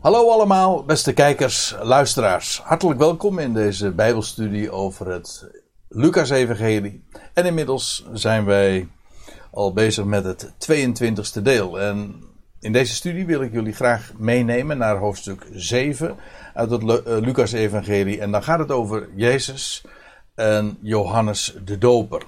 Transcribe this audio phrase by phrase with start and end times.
[0.00, 2.60] Hallo allemaal, beste kijkers, luisteraars.
[2.64, 5.50] Hartelijk welkom in deze Bijbelstudie over het
[5.88, 7.04] Lucas-evangelie.
[7.34, 8.88] En inmiddels zijn wij
[9.50, 11.80] al bezig met het 22e deel.
[11.80, 12.22] En
[12.60, 16.16] in deze studie wil ik jullie graag meenemen naar hoofdstuk 7
[16.54, 18.20] uit het eh, Lucas-evangelie.
[18.20, 19.84] En dan gaat het over Jezus
[20.34, 22.22] en Johannes de Doper.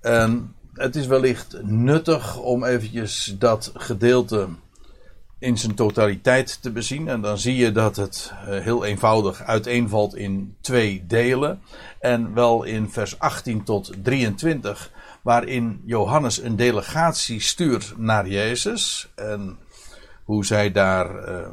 [0.00, 4.48] En het is wellicht nuttig om eventjes dat gedeelte
[5.40, 7.08] in zijn totaliteit te bezien.
[7.08, 11.62] En dan zie je dat het eh, heel eenvoudig uiteenvalt in twee delen.
[11.98, 14.90] En wel in vers 18 tot 23,
[15.22, 19.08] waarin Johannes een delegatie stuurt naar Jezus.
[19.14, 19.58] En
[20.24, 21.48] hoe zij daar uh,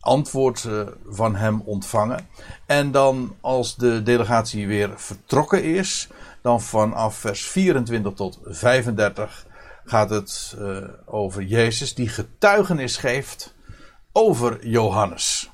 [0.00, 2.28] antwoord uh, van hem ontvangen.
[2.66, 6.08] En dan als de delegatie weer vertrokken is,
[6.42, 9.45] dan vanaf vers 24 tot 35
[9.86, 13.54] gaat het uh, over Jezus die getuigenis geeft
[14.12, 15.50] over Johannes.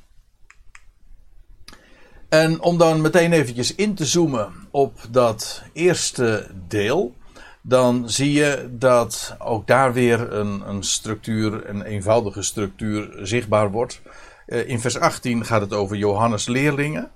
[2.29, 7.15] En om dan meteen eventjes in te zoomen op dat eerste deel,
[7.63, 14.01] dan zie je dat ook daar weer een, een structuur, een eenvoudige structuur zichtbaar wordt.
[14.46, 17.11] Uh, in vers 18 gaat het over Johannes leerlingen,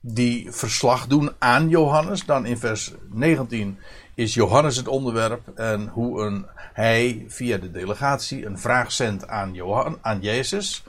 [0.00, 2.24] die verslag doen aan Johannes.
[2.24, 3.78] Dan in vers 19
[4.20, 9.54] is Johannes het onderwerp en hoe een, hij via de delegatie een vraag zendt aan,
[9.54, 10.82] Johan, aan Jezus.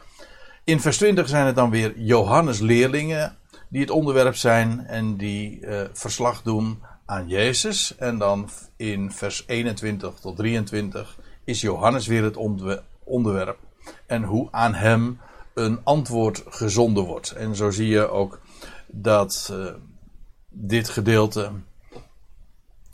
[0.63, 3.37] In vers 20 zijn het dan weer Johannes leerlingen
[3.69, 7.95] die het onderwerp zijn en die uh, verslag doen aan Jezus.
[7.97, 12.37] En dan in vers 21 tot 23 is Johannes weer het
[13.03, 13.57] onderwerp
[14.05, 15.19] en hoe aan hem
[15.53, 17.31] een antwoord gezonden wordt.
[17.31, 18.39] En zo zie je ook
[18.87, 19.65] dat uh,
[20.49, 21.51] dit gedeelte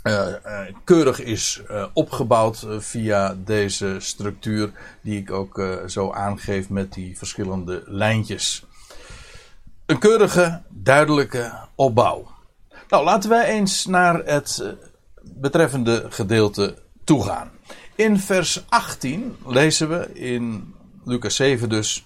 [0.08, 6.94] uh, uh, keurig is uh, opgebouwd via deze structuur, die ik ook zo aangeef met
[6.94, 8.66] die verschillende lijntjes.
[9.86, 12.32] Een keurige, duidelijke opbouw.
[12.90, 14.76] Nou, laten wij eens naar het
[15.22, 17.52] betreffende gedeelte toegaan.
[17.96, 20.74] In vers 18 lezen we in
[21.06, 22.06] Lucas 7 dus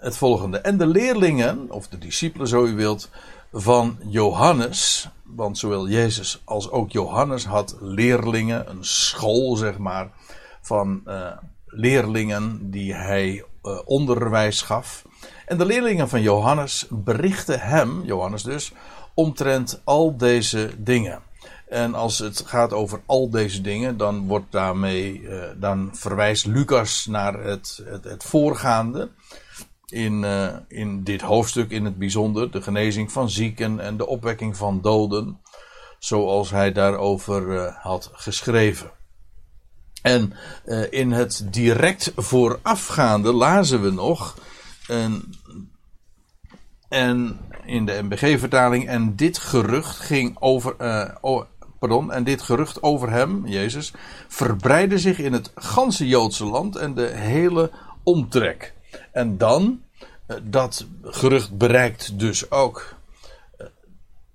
[0.00, 0.58] het volgende.
[0.58, 3.10] En de leerlingen, of de discipelen zo u wilt,
[3.52, 10.10] van Johannes, want zowel Jezus als ook Johannes had leerlingen, een school zeg maar,
[10.60, 11.26] van uh,
[11.66, 15.04] leerlingen die hij uh, onderwijs gaf.
[15.46, 18.72] En de leerlingen van Johannes berichten hem, Johannes dus,
[19.14, 21.22] omtrent al deze dingen.
[21.68, 27.06] En als het gaat over al deze dingen, dan wordt daarmee, uh, dan verwijst Lucas
[27.06, 29.10] naar het, het, het voorgaande
[29.92, 32.50] in, uh, in dit hoofdstuk in het bijzonder.
[32.50, 35.40] De genezing van zieken en de opwekking van doden.
[35.98, 38.90] Zoals hij daarover uh, had geschreven.
[40.02, 40.32] En
[40.64, 44.38] uh, in het direct voorafgaande lazen we nog.
[44.86, 45.34] En,
[46.88, 48.88] en in de MBG-vertaling.
[48.88, 50.76] En dit gerucht ging over.
[51.80, 53.92] Pardon, en dit gerucht over hem, Jezus,
[54.28, 57.70] verbreidde zich in het ganse Joodse land en de hele
[58.02, 58.74] omtrek.
[59.12, 59.82] En dan,
[60.26, 62.94] eh, dat gerucht bereikt dus ook
[63.56, 63.66] eh,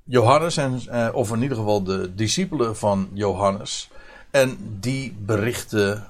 [0.04, 3.90] Johannes, en, eh, of in ieder geval de discipelen van Johannes.
[4.32, 6.08] En die berichten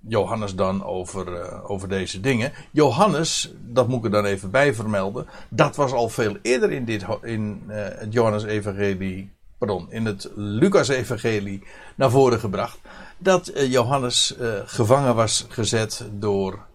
[0.00, 2.52] Johannes dan over, over deze dingen.
[2.70, 6.84] Johannes, dat moet ik er dan even bij vermelden, dat was al veel eerder in,
[6.84, 11.62] dit, in het Johannes-evangelie, pardon, in het Lucas-evangelie
[11.94, 12.78] naar voren gebracht.
[13.18, 14.34] Dat Johannes
[14.64, 16.66] gevangen was gezet door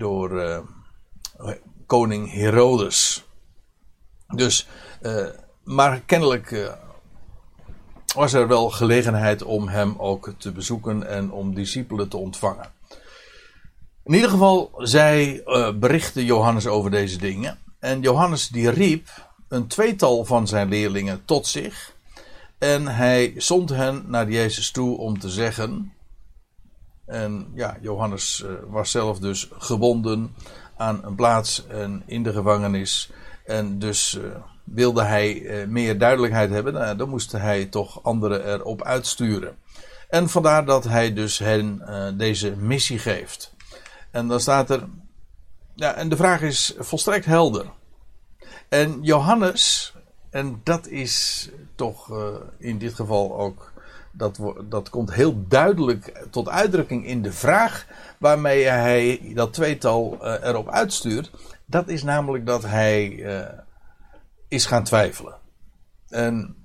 [0.00, 0.58] door uh,
[1.86, 3.24] koning Herodes.
[4.34, 4.68] Dus,
[5.02, 5.26] uh,
[5.64, 6.72] maar kennelijk uh,
[8.14, 12.72] was er wel gelegenheid om hem ook te bezoeken en om discipelen te ontvangen.
[14.04, 15.42] In ieder geval, zij
[15.74, 17.58] berichten Johannes over deze dingen.
[17.78, 19.08] En Johannes die riep
[19.48, 21.94] een tweetal van zijn leerlingen tot zich.
[22.58, 25.92] En hij zond hen naar Jezus toe om te zeggen:
[27.10, 30.34] en ja, Johannes uh, was zelf dus gebonden
[30.76, 33.10] aan een plaats en in de gevangenis.
[33.44, 36.72] En dus uh, wilde hij uh, meer duidelijkheid hebben.
[36.72, 39.56] Nou, dan moest hij toch anderen erop uitsturen.
[40.08, 41.82] En vandaar dat hij dus hen
[42.16, 43.54] deze missie geeft.
[44.10, 44.88] En dan staat er.
[45.74, 47.66] Ja, en de vraag is volstrekt helder.
[48.68, 49.94] En Johannes,
[50.30, 52.12] en dat is toch
[52.58, 53.69] in dit geval ook
[54.12, 57.86] dat, dat komt heel duidelijk tot uitdrukking in de vraag
[58.18, 61.30] waarmee hij dat tweetal uh, erop uitstuurt.
[61.66, 63.46] Dat is namelijk dat hij uh,
[64.48, 65.34] is gaan twijfelen.
[66.08, 66.56] En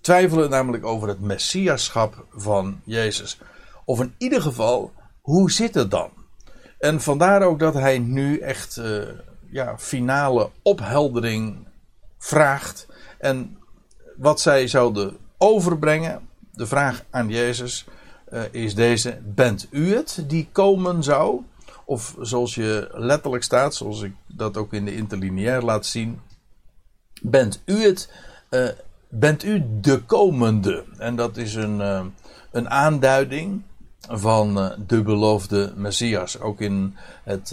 [0.00, 3.40] twijfelen namelijk over het messiaschap van Jezus.
[3.84, 6.10] Of in ieder geval, hoe zit het dan?
[6.78, 9.08] En vandaar ook dat hij nu echt uh,
[9.50, 11.68] ja, finale opheldering
[12.18, 12.86] vraagt.
[13.18, 13.58] En
[14.16, 17.86] wat zij zouden overbrengen, de vraag aan Jezus,
[18.32, 21.40] uh, is deze: Bent u het die komen zou?
[21.84, 26.20] Of zoals je letterlijk staat, zoals ik dat ook in de interlineair laat zien.
[27.22, 28.12] Bent u het?
[28.50, 28.68] Uh,
[29.08, 30.84] bent u de komende?
[30.98, 32.04] En dat is een, uh,
[32.50, 33.62] een aanduiding
[34.08, 36.40] van uh, de beloofde Messias.
[36.40, 37.50] Ook in, het,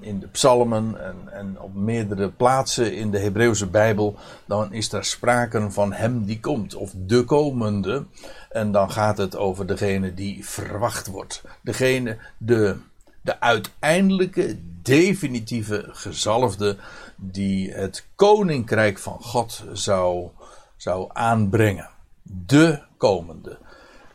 [0.00, 4.16] in de psalmen en, en op meerdere plaatsen in de Hebreeuwse Bijbel.
[4.46, 6.74] Dan is er sprake van hem die komt.
[6.74, 8.04] Of de komende.
[8.50, 11.42] En dan gaat het over degene die verwacht wordt.
[11.62, 12.76] Degene, de
[13.22, 16.76] de uiteindelijke, definitieve gezalfde
[17.16, 20.28] die het koninkrijk van God zou,
[20.76, 21.90] zou aanbrengen.
[22.22, 23.58] De komende.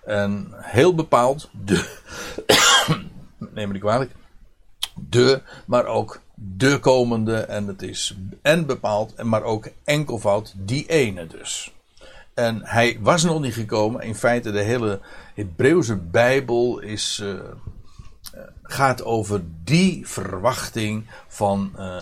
[0.08, 1.98] En heel bepaald de,
[3.54, 4.12] neem me niet kwalijk,
[4.96, 7.36] de, maar ook de komende.
[7.36, 11.74] En het is en bepaald, maar ook enkelvoud die ene dus.
[12.34, 14.02] En hij was nog niet gekomen.
[14.02, 15.00] In feite, de hele
[15.34, 17.20] Hebreeuwse Bijbel is.
[17.24, 17.40] Uh,
[18.64, 21.96] gaat over die verwachting van uh,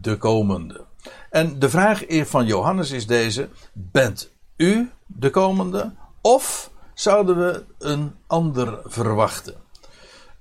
[0.00, 0.84] de komende.
[1.30, 5.92] En de vraag van Johannes is deze: bent u de komende?
[6.20, 9.54] Of zouden we een ander verwachten?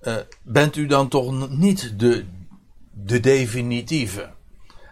[0.01, 2.25] Uh, bent u dan toch niet de,
[2.91, 4.29] de definitieve?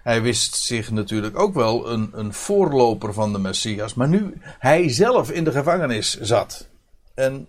[0.04, 4.90] Hij wist zich natuurlijk ook wel een, een voorloper van de Messias, maar nu hij
[4.90, 6.70] zelf in de gevangenis zat.
[7.14, 7.48] En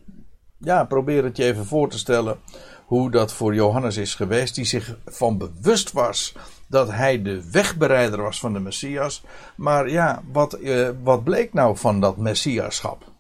[0.58, 2.38] ja, probeer het je even voor te stellen
[2.87, 6.34] hoe dat voor Johannes is geweest, die zich van bewust was
[6.66, 9.22] dat hij de wegbereider was van de Messias.
[9.56, 13.12] Maar ja, wat, eh, wat bleek nou van dat Messiaschap?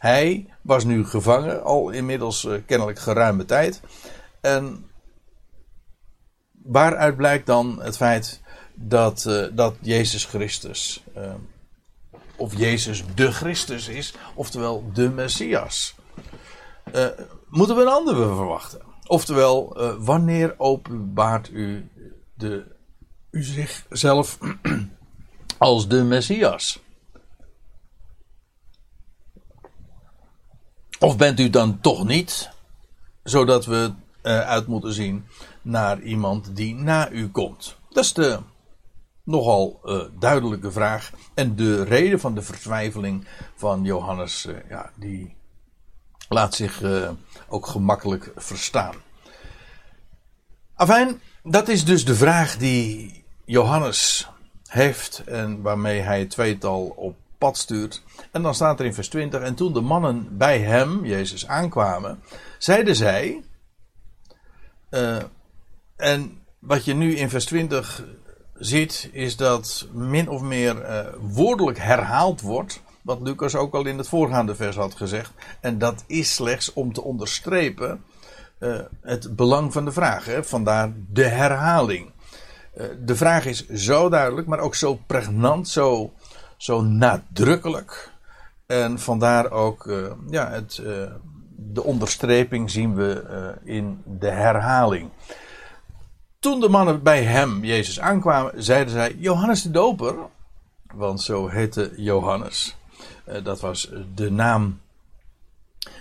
[0.00, 3.80] Hij was nu gevangen, al inmiddels eh, kennelijk geruime tijd.
[4.40, 4.90] En
[6.62, 8.40] waaruit blijkt dan het feit
[8.74, 11.34] dat, uh, dat Jezus Christus, uh,
[12.36, 15.94] of Jezus de Christus is, oftewel de Messias.
[17.48, 18.80] Moeten we een andere verwachten.
[19.06, 21.90] Oftewel, wanneer openbaart u,
[22.34, 22.76] de,
[23.30, 24.38] u zichzelf
[25.58, 26.80] als de Messias?
[31.00, 32.50] Of bent u dan toch niet,
[33.22, 33.92] zodat we
[34.22, 35.26] uh, uit moeten zien
[35.62, 37.76] naar iemand die na u komt?
[37.90, 38.38] Dat is de
[39.24, 41.12] nogal uh, duidelijke vraag.
[41.34, 43.26] En de reden van de vertwijfeling
[43.56, 45.34] van Johannes, ja, die
[46.28, 46.82] laat zich
[47.48, 48.94] ook gemakkelijk verstaan.
[50.74, 54.28] Afijn, dat is dus de vraag die Johannes
[54.66, 58.02] heeft en waarmee hij het tweetal op pad stuurt.
[58.32, 62.22] En dan staat er in vers 20: En toen de mannen bij hem, Jezus, aankwamen,
[62.58, 63.42] zeiden zij.
[64.90, 65.16] Uh,
[65.96, 68.04] en wat je nu in vers 20
[68.54, 73.98] ziet, is dat min of meer uh, woordelijk herhaald wordt wat Lucas ook al in
[73.98, 75.32] het voorgaande vers had gezegd.
[75.60, 78.04] En dat is slechts om te onderstrepen
[78.58, 80.24] uh, het belang van de vraag.
[80.24, 80.44] Hè?
[80.44, 82.12] Vandaar de herhaling.
[83.04, 86.12] De vraag is zo duidelijk, maar ook zo pregnant, zo,
[86.60, 88.12] zo nadrukkelijk.
[88.66, 90.82] En vandaar ook uh, ja, het,
[91.56, 93.24] de onderstreping zien we
[93.64, 95.10] in de herhaling.
[96.38, 100.14] Toen de mannen bij hem, Jezus, aankwamen, zeiden zij: Johannes de Doper,
[100.94, 102.76] want zo heette Johannes.
[103.24, 104.80] Eh, dat was de naam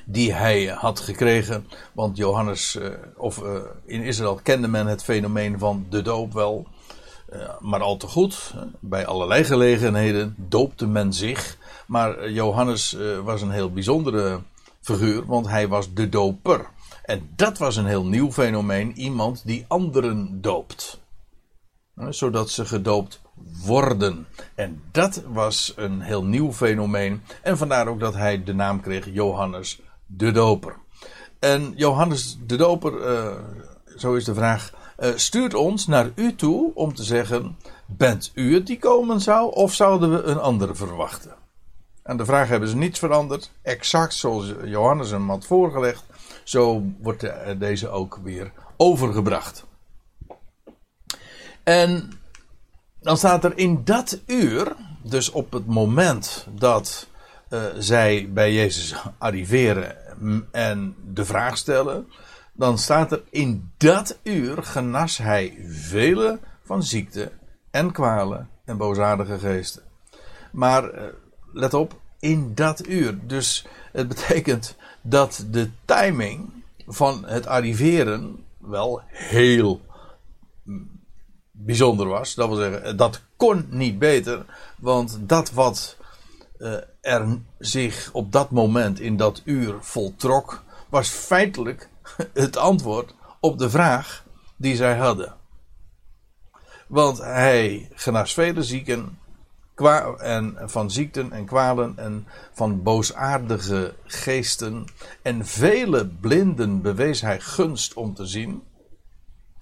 [0.06, 1.68] die hij had gekregen.
[1.94, 6.68] Want Johannes, eh, of eh, in Israël kende men het fenomeen van de doop wel.
[7.60, 8.54] Maar al te goed.
[8.80, 11.58] Bij allerlei gelegenheden doopte men zich.
[11.88, 14.40] Maar Johannes was een heel bijzondere
[14.82, 16.66] figuur, want hij was de doper.
[17.04, 18.98] En dat was een heel nieuw fenomeen.
[18.98, 21.00] Iemand die anderen doopt.
[22.10, 23.22] Zodat ze gedoopt
[23.66, 24.28] worden.
[24.56, 27.22] En dat was een heel nieuw fenomeen.
[27.42, 30.76] En vandaar ook dat hij de naam kreeg Johannes de Doper.
[31.40, 32.94] En Johannes de Doper,
[33.98, 34.74] zo is de vraag,
[35.16, 39.74] stuurt ons naar u toe om te zeggen: Bent u het die komen zou, of
[39.74, 41.36] zouden we een andere verwachten?
[42.04, 46.04] En de vraag hebben ze niets veranderd, exact zoals Johannes hem had voorgelegd.
[46.44, 47.26] Zo wordt
[47.60, 49.66] deze ook weer overgebracht.
[51.64, 52.12] En
[53.02, 57.08] dan staat er in dat uur, dus op het moment dat
[57.50, 59.98] uh, zij bij Jezus arriveren
[60.52, 62.08] en de vraag stellen,
[62.60, 67.32] dan staat er in dat uur genas hij vele van ziekte
[67.72, 69.84] en kwalen en boosaardige geesten.
[70.52, 71.04] Maar uh,
[71.54, 73.28] let op, in dat uur.
[73.28, 76.50] Dus het betekent dat de timing
[76.88, 79.82] van het arriveren wel heel
[81.52, 82.36] bijzonder was.
[82.36, 84.46] Dat wil zeggen, dat kon niet beter.
[84.78, 85.98] Want dat wat
[86.58, 91.90] uh, er zich op dat moment in dat uur voltrok, was feitelijk
[92.34, 94.24] het antwoord op de vraag
[94.56, 95.36] die zij hadden.
[96.88, 99.18] Want hij genas vele zieken
[100.18, 104.86] en van ziekten en kwalen en van boosaardige geesten.
[105.22, 108.64] En vele blinden bewees hij gunst om te zien.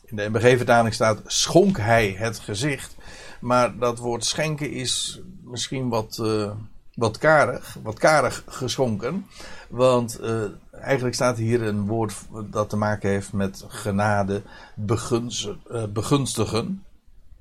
[0.06, 2.96] In de MBG-vertaling staat schonk hij het gezicht.
[3.40, 6.52] Maar dat woord schenken is misschien wat, uh,
[6.94, 9.26] wat karig, wat karig geschonken.
[9.70, 14.42] Want uh, eigenlijk staat hier een woord dat te maken heeft met genade,
[14.76, 16.86] uh, begunstigen,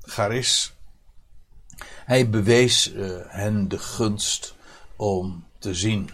[0.00, 0.74] charis.
[2.04, 4.54] Hij bewees uh, hen de gunst
[4.96, 6.10] om te zien.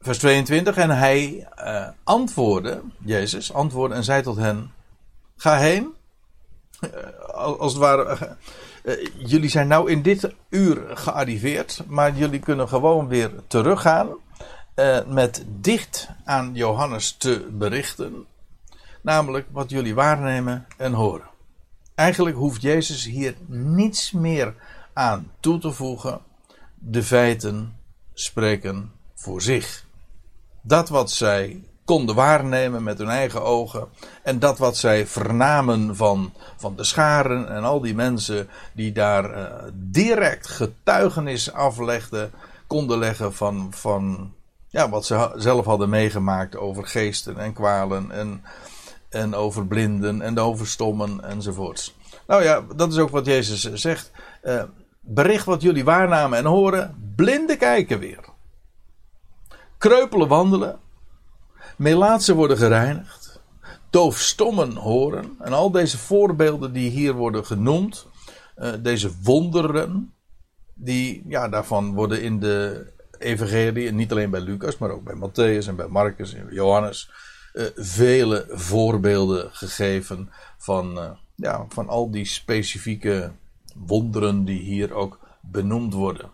[0.00, 0.76] Vers 22.
[0.76, 1.48] En hij
[2.04, 4.72] antwoordde, Jezus antwoordde en zei tot hen:
[5.36, 5.94] Ga heen.
[7.34, 8.36] Als het ware,
[9.16, 14.08] jullie zijn nou in dit uur gearriveerd, maar jullie kunnen gewoon weer teruggaan.
[15.06, 18.26] met dicht aan Johannes te berichten.
[19.02, 21.28] Namelijk wat jullie waarnemen en horen.
[21.94, 24.54] Eigenlijk hoeft Jezus hier niets meer
[24.92, 26.20] aan toe te voegen.
[26.74, 27.78] De feiten
[28.14, 29.86] spreken voor zich.
[30.62, 33.88] Dat wat zij konden waarnemen met hun eigen ogen.
[34.22, 39.38] En dat wat zij vernamen van, van de scharen en al die mensen die daar
[39.38, 42.30] uh, direct getuigenis aflegden,
[42.66, 44.32] konden leggen van, van
[44.68, 48.42] ja, wat ze zelf hadden meegemaakt over geesten en kwalen en
[49.08, 51.96] en over blinden en over stommen enzovoorts.
[52.26, 54.10] Nou ja, dat is ook wat Jezus zegt.
[54.42, 54.62] Uh,
[55.00, 57.12] bericht wat jullie waarnamen en horen.
[57.16, 58.24] Blinden kijken weer.
[59.78, 60.78] Kreupelen wandelen.
[61.78, 63.40] Melaatsen worden gereinigd.
[63.90, 65.36] Doofstommen horen.
[65.40, 68.06] En al deze voorbeelden die hier worden genoemd.
[68.56, 70.12] Uh, deze wonderen.
[70.74, 72.86] Die, ja, daarvan worden in de
[73.18, 77.10] evangelie, niet alleen bij Lucas, maar ook bij Matthäus en bij Marcus en Johannes
[77.52, 83.32] uh, vele voorbeelden gegeven van, uh, ja, van al die specifieke
[83.74, 86.30] wonderen die hier ook benoemd worden.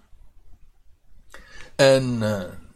[1.76, 2.22] En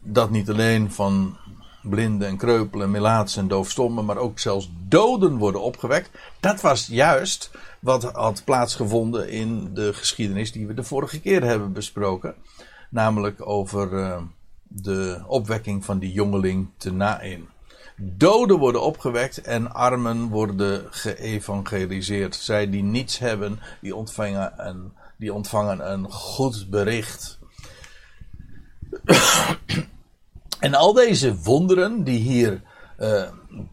[0.01, 1.37] dat niet alleen van
[1.81, 6.09] blinden en kreupelen, melaatsen en doofstommen, maar ook zelfs doden worden opgewekt.
[6.39, 11.73] Dat was juist wat had plaatsgevonden in de geschiedenis die we de vorige keer hebben
[11.73, 12.35] besproken.
[12.89, 14.19] Namelijk over
[14.67, 17.47] de opwekking van die jongeling te Nain.
[17.95, 22.35] Doden worden opgewekt en armen worden geëvangeliseerd.
[22.35, 27.39] Zij die niets hebben, die ontvangen een, die ontvangen een goed bericht.
[30.59, 32.61] En al deze wonderen die hier
[32.99, 33.23] uh,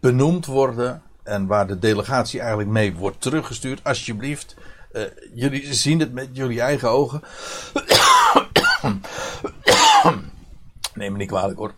[0.01, 4.57] benoemd worden en waar de delegatie eigenlijk mee wordt teruggestuurd, alsjeblieft,
[4.93, 5.03] uh,
[5.35, 7.23] jullie zien het met jullie eigen ogen.
[10.95, 11.75] Neem me niet kwalijk hoor.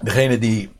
[0.00, 0.72] Degene die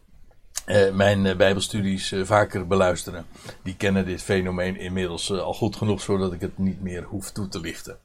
[0.67, 3.27] uh, mijn Bijbelstudies vaker beluisteren,
[3.63, 7.49] die kennen dit fenomeen inmiddels al goed genoeg zodat ik het niet meer hoef toe
[7.49, 7.99] te lichten.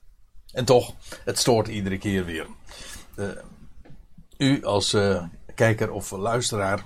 [0.52, 2.48] En toch, het stoort iedere keer weer.
[4.38, 4.97] U als
[5.55, 6.83] kijker of luisteraar,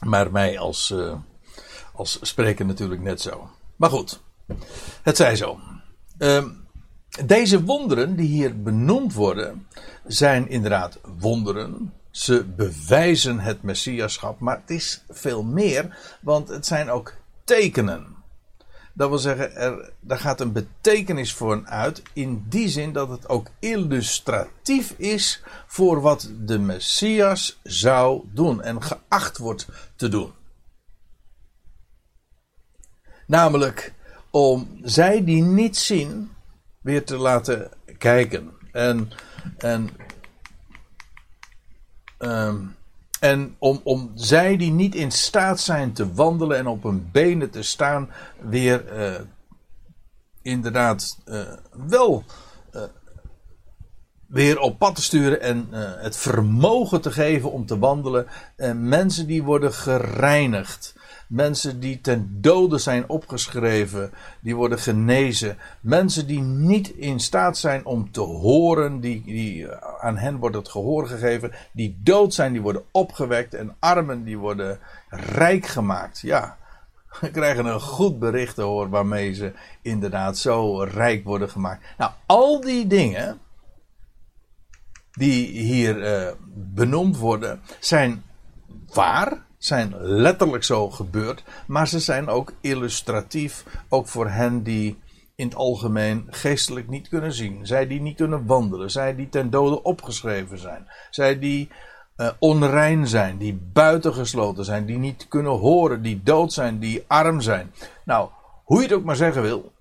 [0.00, 0.94] maar mij als,
[1.92, 3.50] als spreker natuurlijk net zo.
[3.76, 4.20] Maar goed,
[5.02, 5.60] het zij zo.
[6.18, 6.48] Ehm,
[7.24, 9.66] deze wonderen die hier benoemd worden,
[10.04, 16.90] zijn inderdaad wonderen ze bewijzen het messiaschap, maar het is veel meer, want het zijn
[16.90, 18.15] ook tekenen.
[18.96, 23.28] Dat wil zeggen, er, daar gaat een betekenis voor uit, in die zin dat het
[23.28, 30.32] ook illustratief is voor wat de messias zou doen en geacht wordt te doen.
[33.26, 33.94] Namelijk
[34.30, 36.30] om zij die niet zien
[36.80, 38.50] weer te laten kijken.
[38.72, 39.10] En,
[39.58, 39.90] en
[42.18, 42.75] Um,
[43.20, 47.50] en om, om zij die niet in staat zijn te wandelen en op hun benen
[47.50, 49.20] te staan, weer uh,
[50.42, 51.40] inderdaad uh,
[51.86, 52.24] wel
[52.74, 52.82] uh,
[54.26, 55.68] weer op pad te sturen en
[55.98, 58.26] het vermogen te geven om te wandelen.
[58.56, 60.94] En mensen die worden gereinigd.
[61.28, 65.58] Mensen die ten dode zijn opgeschreven, die worden genezen.
[65.80, 70.68] Mensen die niet in staat zijn om te horen, die, die, aan hen wordt het
[70.68, 71.52] gehoor gegeven.
[71.72, 73.54] Die dood zijn, die worden opgewekt.
[73.54, 74.78] En armen, die worden
[75.08, 76.20] rijk gemaakt.
[76.20, 76.56] Ja,
[77.20, 79.52] we krijgen een goed bericht te horen waarmee ze
[79.82, 81.84] inderdaad zo rijk worden gemaakt.
[81.98, 83.40] Nou, al die dingen
[85.12, 88.22] die hier uh, benoemd worden, zijn
[88.92, 94.98] waar, zijn letterlijk zo gebeurd, maar ze zijn ook illustratief, ook voor hen die
[95.34, 97.66] in het algemeen geestelijk niet kunnen zien.
[97.66, 101.68] Zij die niet kunnen wandelen, zij die ten dode opgeschreven zijn, zij die
[102.16, 107.40] uh, onrein zijn, die buitengesloten zijn, die niet kunnen horen, die dood zijn, die arm
[107.40, 107.72] zijn.
[108.04, 108.30] Nou,
[108.64, 109.72] hoe je het ook maar zeggen wil.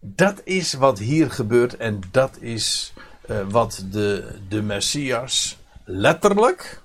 [0.00, 2.92] Dat is wat hier gebeurt en dat is
[3.30, 5.59] uh, wat de, de Messias
[5.90, 6.82] letterlijk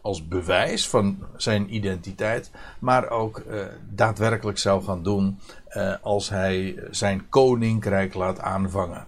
[0.00, 6.82] als bewijs van zijn identiteit, maar ook uh, daadwerkelijk zou gaan doen uh, als hij
[6.90, 9.06] zijn koninkrijk laat aanvangen.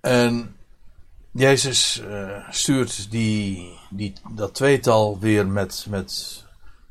[0.00, 0.56] En
[1.30, 6.44] Jezus uh, stuurt die, die, dat tweetal weer met, met,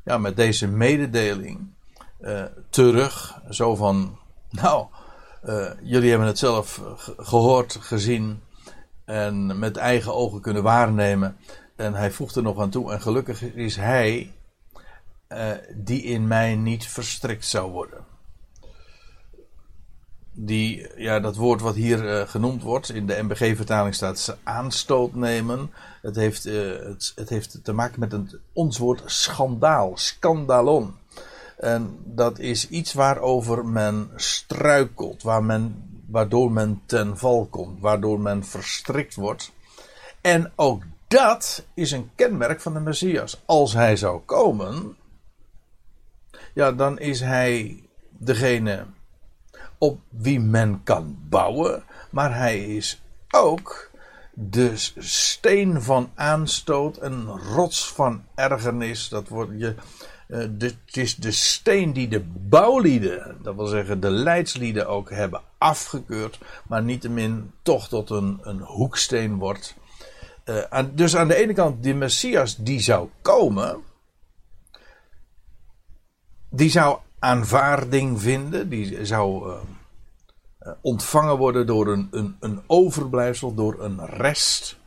[0.03, 1.75] ja, met deze mededeling
[2.69, 3.41] terug.
[3.49, 4.17] Zo van,
[4.49, 4.87] nou,
[5.83, 6.81] jullie hebben het zelf
[7.17, 8.41] gehoord, gezien
[9.05, 11.37] en met eigen ogen kunnen waarnemen.
[11.75, 14.33] En hij voegt er nog aan toe, en gelukkig is hij
[15.29, 18.05] uh, die in mij niet verstrikt zou worden.
[20.31, 25.71] Die, ja, dat woord wat hier genoemd wordt, in de MBG-vertaling staat ze aanstoot nemen.
[26.01, 30.93] Het heeft, het, het, heeft te maken met een, ons woord schandaal, scandalon.
[31.57, 38.19] En dat is iets waarover men struikelt, waar men waardoor men ten val komt, waardoor
[38.19, 39.51] men verstrikt wordt.
[40.21, 43.41] En ook dat is een kenmerk van de Messias.
[43.45, 44.97] Als hij zou komen,
[46.53, 48.85] ja, dan is hij degene
[49.77, 53.89] op wie men kan bouwen, maar hij is ook
[54.33, 59.09] de steen van aanstoot, een rots van ergernis.
[59.09, 59.75] Dat wordt je
[60.27, 66.39] het is de steen die de bouwlieden, dat wil zeggen de leidslieden ook hebben afgekeurd,
[66.67, 69.75] maar niettemin toch tot een, een hoeksteen wordt.
[70.45, 73.83] Uh, dus aan de ene kant, die Messias die zou komen,
[76.49, 79.57] die zou aanvaarding vinden, die zou uh,
[80.81, 84.77] ontvangen worden door een, een, een overblijfsel, door een rest.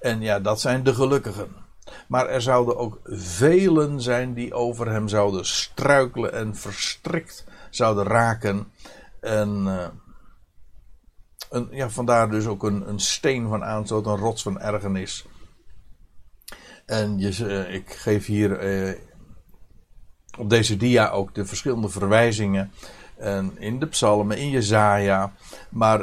[0.00, 1.65] En ja, dat zijn de gelukkigen.
[2.08, 8.72] Maar er zouden ook velen zijn die over hem zouden struikelen en verstrikt zouden raken.
[9.20, 9.86] En uh,
[11.50, 15.26] een, ja, vandaar dus ook een, een steen van aanstoot, een rots van ergernis.
[16.86, 18.94] En je, uh, ik geef hier uh,
[20.38, 22.72] op deze dia ook de verschillende verwijzingen.
[23.16, 25.32] En in de psalmen, in Jezaja,
[25.68, 26.00] maar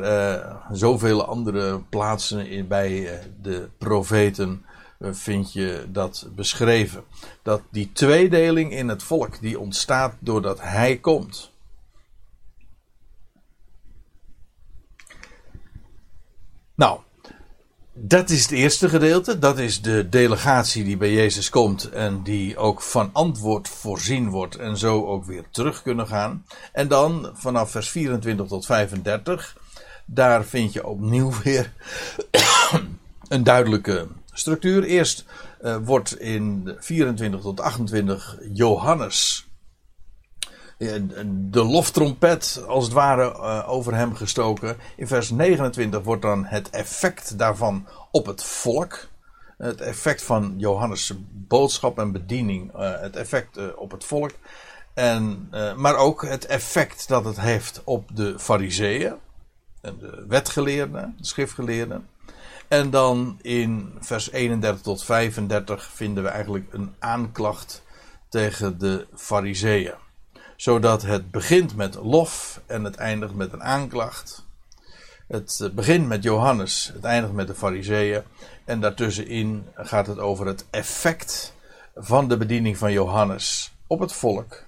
[0.72, 4.73] zoveel andere plaatsen bij de profeten eh,
[5.12, 7.04] vind je dat beschreven.
[7.42, 11.52] Dat die tweedeling in het volk die ontstaat doordat hij komt.
[16.76, 17.00] Nou,
[17.94, 19.40] dat is het eerste gedeelte.
[19.40, 24.56] Dat is de delegatie die bij Jezus komt en die ook van antwoord voorzien wordt
[24.56, 26.46] en zo ook weer terug kunnen gaan.
[26.72, 29.58] En dan vanaf vers 24 tot 35,
[30.06, 31.74] daar vind je opnieuw weer
[33.28, 34.84] een duidelijke structuur.
[34.84, 35.26] Eerst
[35.62, 39.48] uh, wordt in 24 tot 28 Johannes
[41.34, 44.78] de loftrompet als het ware uh, over hem gestoken.
[44.96, 49.08] In vers 29 wordt dan het effect daarvan op het volk.
[49.58, 54.32] Het effect van Johannes' boodschap en bediening, het effect op het volk.
[54.94, 59.14] En, maar ook het effect dat het heeft op de fariseeën,
[59.82, 62.08] de wetgeleerden, de schriftgeleerden.
[62.68, 67.84] En dan in vers 31 tot 35 vinden we eigenlijk een aanklacht
[68.30, 69.94] tegen de Fariseeën.
[70.56, 74.46] Zodat het begint met lof en het eindigt met een aanklacht.
[75.28, 78.24] Het begint met Johannes, het eindigt met de Fariseeën.
[78.66, 81.54] En daartussenin gaat het over het effect
[81.96, 84.64] van de bediening van Johannes op het volk.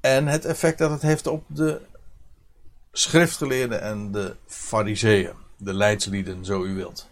[0.00, 1.80] En het effect dat het heeft op de
[2.92, 7.08] schriftgeleerden en de Fariseeën de leidslieden, zo u wilt.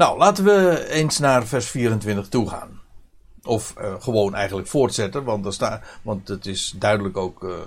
[0.00, 2.80] Nou, laten we eens naar vers 24 toe gaan.
[3.42, 7.58] Of uh, gewoon eigenlijk voortzetten, want, er staat, want het is duidelijk ook uh,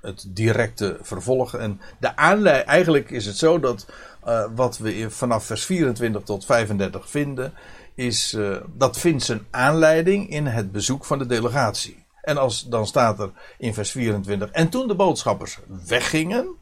[0.00, 1.54] het directe vervolg.
[1.54, 3.86] En de aanleiding, eigenlijk is het zo dat
[4.26, 7.52] uh, wat we vanaf vers 24 tot 35 vinden,
[7.94, 8.36] is,
[8.74, 12.06] dat vindt zijn aanleiding in het bezoek van de delegatie.
[12.22, 16.57] En als, dan staat er in vers 24, en toen de boodschappers weggingen,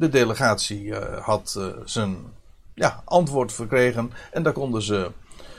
[0.00, 2.16] de delegatie uh, had uh, zijn
[2.74, 5.12] ja, antwoord verkregen en daar, konden ze,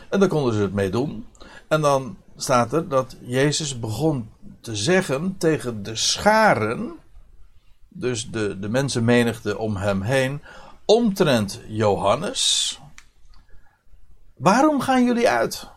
[0.09, 1.27] en daar konden ze het mee doen.
[1.67, 4.29] En dan staat er dat Jezus begon
[4.61, 6.99] te zeggen tegen de scharen
[7.93, 10.41] dus de, de mensenmenigte om hem heen,
[10.85, 12.79] omtrent Johannes.
[14.37, 15.69] Waarom gaan jullie uit?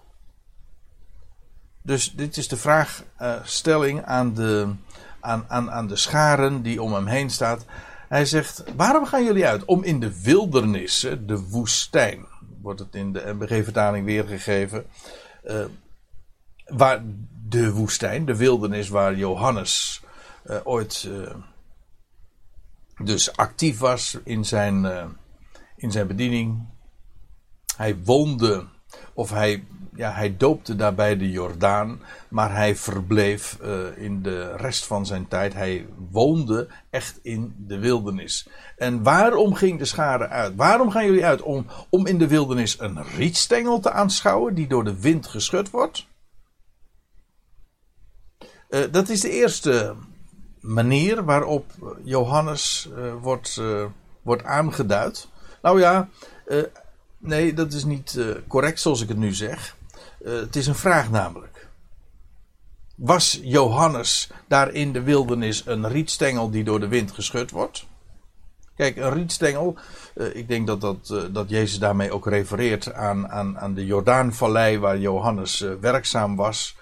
[1.83, 4.75] Dus dit is de vraagstelling aan de,
[5.21, 7.65] aan, aan, aan de scharen die om hem heen staat.
[8.15, 9.65] Hij zegt: Waarom gaan jullie uit?
[9.65, 12.27] Om in de wildernis, de woestijn,
[12.63, 14.87] wordt het in de MBG-vertaling weergegeven.
[15.45, 15.65] Uh,
[16.65, 17.03] waar
[17.49, 20.03] de woestijn, de wildernis waar Johannes
[20.47, 21.35] uh, ooit uh,
[23.05, 24.85] dus actief was in zijn,
[25.77, 26.67] in zijn bediening.
[27.77, 28.67] Hij woonde,
[29.15, 29.65] of hij
[29.97, 35.29] ja, hij doopte daarbij de Jordaan, maar hij verbleef uh, in de rest van zijn
[35.29, 35.55] tijd.
[35.55, 38.49] Hij woonde echt in de wildernis.
[38.77, 40.55] En waarom ging de schade uit?
[40.57, 41.43] Waarom gaan jullie uit?
[41.43, 46.07] Om, om in de wildernis een rietstengel te aanschouwen die door de wind geschud wordt?
[48.69, 49.95] Uh, dat is de eerste
[50.61, 51.73] manier waarop
[52.05, 53.61] Johannes uh, wordt,
[54.23, 55.29] wordt aangeduid.
[55.63, 56.09] Nou ja,
[57.19, 59.77] nee, dat is niet correct zoals ik het nu zeg.
[60.25, 61.69] Uh, het is een vraag namelijk.
[62.97, 67.87] Was Johannes daar in de wildernis een rietstengel die door de wind geschud wordt?
[68.77, 69.77] Kijk, een rietstengel,
[70.15, 73.87] uh, ik denk dat, dat, uh, dat Jezus daarmee ook refereert aan, aan, aan de
[73.87, 76.77] Jordaanvallei waar Johannes werkzaam was.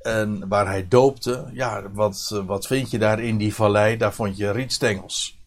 [0.00, 1.50] En waar hij doopte.
[1.52, 3.96] Ja, wat, wat vind je daar in die vallei?
[3.96, 5.38] Daar vond je rietstengels.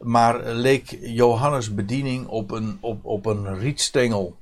[0.00, 4.36] Maar leek Johannes' bediening op een, op, op een rietstengel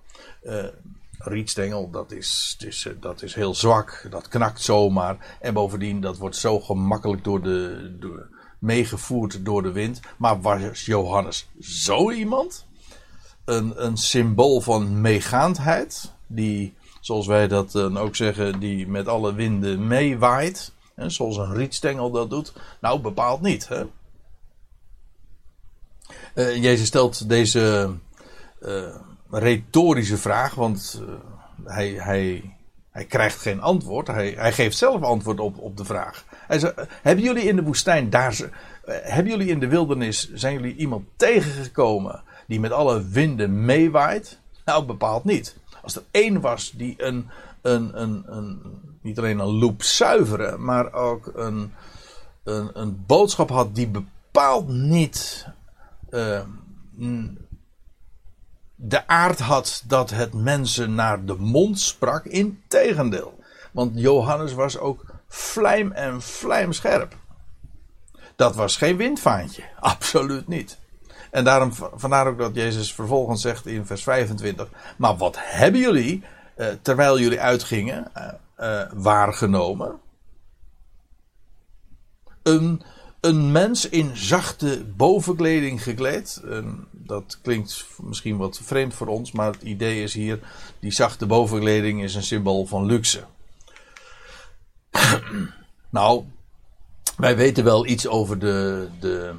[1.25, 5.37] rietstengel, dat is, is, eh, dat is heel zwak, dat knakt zomaar.
[5.41, 10.01] En bovendien, dat wordt zo gemakkelijk door de, door, meegevoerd door de wind.
[10.19, 12.67] Maar was Johannes zo iemand?
[13.45, 19.35] Een, een symbool van meegaandheid, die, zoals wij dat dan ook zeggen, die met alle
[19.35, 20.73] winden meewaait.
[20.95, 22.53] Hè, zoals een rietstengel dat doet.
[22.81, 23.69] Nou, bepaald niet.
[23.69, 23.85] Hè?
[26.35, 27.95] Uh, Jezus stelt deze.
[28.61, 28.97] Uh,
[29.33, 31.14] retorische vraag, want uh,
[31.64, 32.55] hij, hij,
[32.90, 34.07] hij krijgt geen antwoord.
[34.07, 36.25] Hij, hij geeft zelf antwoord op, op de vraag.
[36.31, 38.49] Hij zegt, hebben jullie in de woestijn, daar, uh,
[38.85, 44.38] hebben jullie in de wildernis, zijn jullie iemand tegengekomen die met alle winden meewaait?
[44.64, 45.57] Nou, bepaald niet.
[45.83, 47.31] Als er één was die een,
[47.62, 48.61] een, een, een
[49.03, 51.73] niet alleen een loop zuiveren, maar ook een,
[52.45, 55.47] een, een boodschap had die bepaald niet
[58.85, 62.25] de aard had dat het mensen naar de mond sprak.
[62.25, 63.38] Integendeel.
[63.73, 67.16] Want Johannes was ook vlijm en vlijmscherp.
[68.37, 69.62] Dat was geen windvaantje.
[69.81, 70.79] Absoluut niet.
[71.31, 74.68] En daarom, vandaar ook dat Jezus vervolgens zegt in vers 25.
[74.97, 80.01] Maar wat hebben jullie, eh, terwijl jullie uitgingen, eh, eh, waargenomen?
[82.42, 82.83] Een,
[83.23, 86.41] een mens in zachte bovenkleding gekleed.
[86.45, 90.39] Een, dat klinkt misschien wat vreemd voor ons, maar het idee is hier:
[90.79, 93.25] die zachte bovenkleding is een symbool van luxe.
[95.91, 96.25] nou,
[97.17, 99.35] wij weten wel iets over de, de,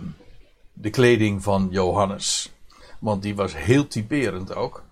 [0.73, 2.51] de kleding van Johannes.
[2.99, 4.83] Want die was heel typerend ook.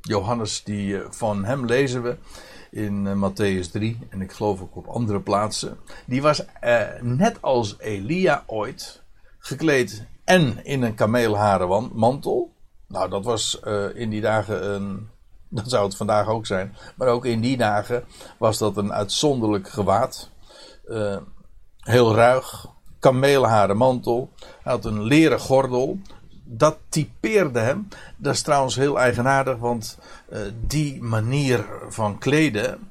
[0.00, 2.16] Johannes, die, eh, van hem lezen we
[2.72, 5.78] in uh, Matthäus 3 en ik geloof ook op andere plaatsen.
[6.06, 9.02] Die was uh, net als Elia ooit
[9.38, 12.52] gekleed en in een kameelharen mantel.
[12.88, 15.10] Nou, dat was uh, in die dagen een.
[15.54, 16.76] Dat zou het vandaag ook zijn.
[16.96, 18.04] Maar ook in die dagen
[18.38, 20.30] was dat een uitzonderlijk gewaad.
[21.78, 22.66] Heel ruig.
[22.98, 24.30] Kameelharen mantel.
[24.62, 25.98] Hij had een leren gordel.
[26.56, 27.88] Dat typeerde hem.
[28.16, 29.98] Dat is trouwens heel eigenaardig, want
[30.32, 32.90] uh, die manier van kleden.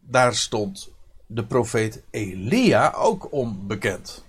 [0.00, 0.90] Daar stond
[1.26, 4.24] de profeet Elia ook onbekend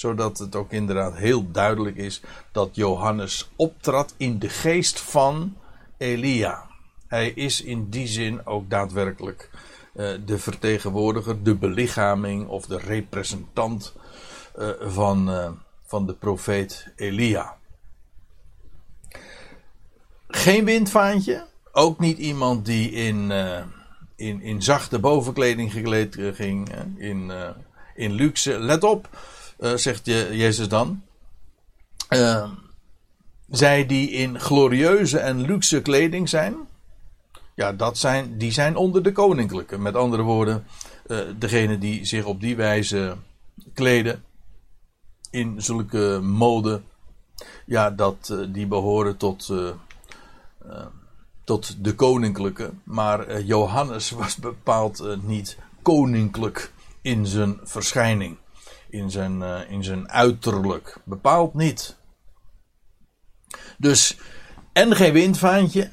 [0.00, 2.20] zodat het ook inderdaad heel duidelijk is
[2.52, 5.56] dat Johannes optrad in de geest van
[5.96, 6.66] Elia.
[7.06, 9.50] Hij is in die zin ook daadwerkelijk
[9.94, 13.94] uh, de vertegenwoordiger, de belichaming of de representant
[14.58, 15.30] uh, van,
[15.90, 17.56] van de profeet Elia.
[20.28, 23.30] Geen windvaantje, ook niet iemand die in,
[24.16, 27.32] in, in zachte bovenkleding gekleed ging, in,
[27.94, 28.58] in luxe.
[28.58, 29.08] Let op,
[29.60, 31.02] uh, zegt Jezus dan.
[33.48, 36.56] Zij die in glorieuze en luxe kleding zijn.
[37.54, 39.78] Ja, dat zijn, die zijn onder de koninklijke.
[39.78, 40.66] Met andere woorden,
[41.38, 43.16] degene die zich op die wijze
[43.74, 44.24] kleden.
[45.30, 46.80] In zulke mode.
[47.66, 49.52] Ja, dat, die behoren tot,
[51.44, 52.70] tot de koninklijke.
[52.84, 58.36] Maar Johannes was bepaald niet koninklijk in zijn verschijning.
[58.88, 60.96] in zijn, in zijn uiterlijk.
[61.04, 61.96] Bepaald niet.
[63.78, 64.18] Dus,
[64.72, 65.90] en geen windvaantje.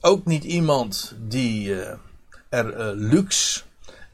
[0.00, 1.74] Ook niet iemand die
[2.48, 3.62] er luxe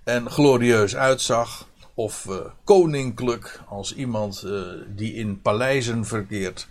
[0.04, 1.68] en glorieus uitzag.
[2.00, 2.28] Of
[2.64, 4.46] koninklijk, als iemand
[4.88, 6.68] die in paleizen verkeert.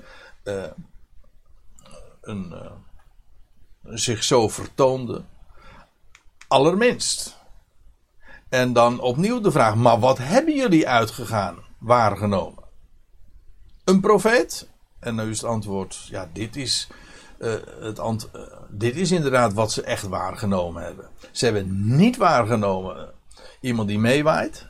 [2.22, 2.54] Een,
[3.84, 5.24] zich zo vertoonde.
[6.48, 7.38] Allerminst.
[8.50, 12.64] En dan opnieuw de vraag: maar wat hebben jullie uitgegaan, waargenomen?
[13.84, 14.70] Een profeet?
[15.00, 16.88] En nu is het antwoord: ja, dit is,
[17.40, 21.10] uh, het ant uh, dit is inderdaad wat ze echt waargenomen hebben.
[21.32, 23.04] Ze hebben niet waargenomen uh,
[23.62, 24.68] iemand die meewaait.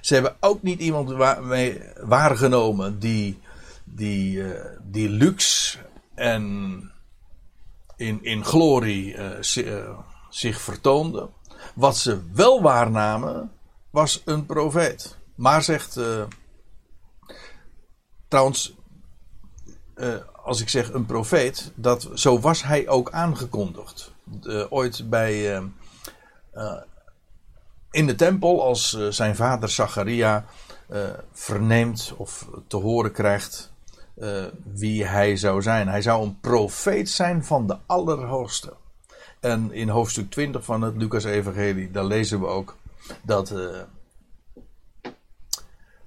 [0.00, 3.38] Ze hebben ook niet iemand mee waargenomen die,
[3.84, 4.44] die,
[4.82, 5.78] die luxe
[6.14, 6.92] en
[7.96, 9.16] in, in glorie
[10.30, 11.28] zich vertoonde.
[11.74, 13.52] Wat ze wel waarnamen,
[13.90, 15.16] was een profeet.
[15.34, 16.00] Maar zegt.
[18.28, 18.74] Trouwens,
[20.42, 24.12] als ik zeg een profeet, dat, zo was hij ook aangekondigd.
[24.68, 25.62] Ooit bij.
[27.90, 30.44] In de tempel, als zijn vader Zacharia
[31.32, 33.72] verneemt of te horen krijgt
[34.74, 35.88] wie hij zou zijn.
[35.88, 38.72] Hij zou een profeet zijn van de Allerhoogste.
[39.40, 42.76] En in hoofdstuk 20 van het Lucas-evangelie, daar lezen we ook
[43.22, 43.80] dat, uh,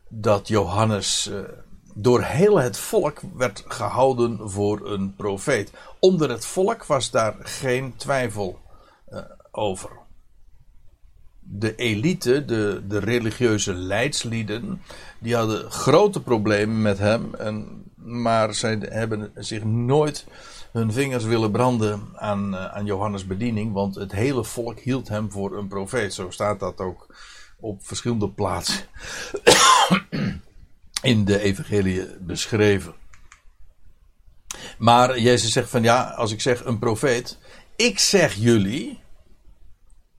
[0.08, 1.40] dat Johannes uh,
[1.94, 5.72] door heel het volk werd gehouden voor een profeet.
[6.00, 8.60] Onder het volk was daar geen twijfel
[9.10, 9.20] uh,
[9.52, 9.90] over.
[11.44, 14.82] De elite, de, de religieuze leidslieden,
[15.20, 17.36] die hadden grote problemen met hem.
[17.36, 20.26] En, maar zij hebben zich nooit
[20.72, 25.32] hun vingers willen branden aan, uh, aan Johannes' bediening, want het hele volk hield hem
[25.32, 26.14] voor een profeet.
[26.14, 27.16] Zo staat dat ook
[27.60, 28.84] op verschillende plaatsen
[31.02, 32.94] in de evangelie beschreven.
[34.78, 37.38] Maar Jezus zegt van ja, als ik zeg een profeet,
[37.76, 39.02] ik zeg jullie.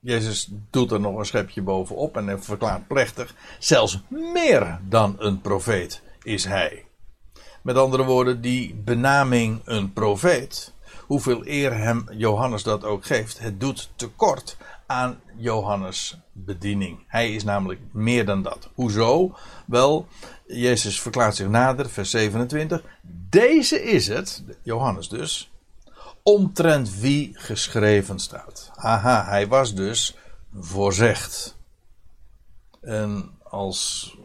[0.05, 6.01] Jezus doet er nog een schepje bovenop en verklaart plechtig, zelfs meer dan een profeet
[6.23, 6.85] is hij.
[7.61, 10.73] Met andere woorden, die benaming een profeet,
[11.05, 17.03] hoeveel eer hem Johannes dat ook geeft, het doet tekort aan Johannes' bediening.
[17.07, 18.69] Hij is namelijk meer dan dat.
[18.73, 19.35] Hoezo?
[19.65, 20.07] Wel,
[20.47, 22.83] Jezus verklaart zich nader, vers 27.
[23.29, 25.51] Deze is het, Johannes dus,
[26.27, 28.71] omtrent wie geschreven staat.
[28.75, 30.15] Aha, hij was dus
[30.59, 31.57] voorzegd.
[32.81, 34.15] En als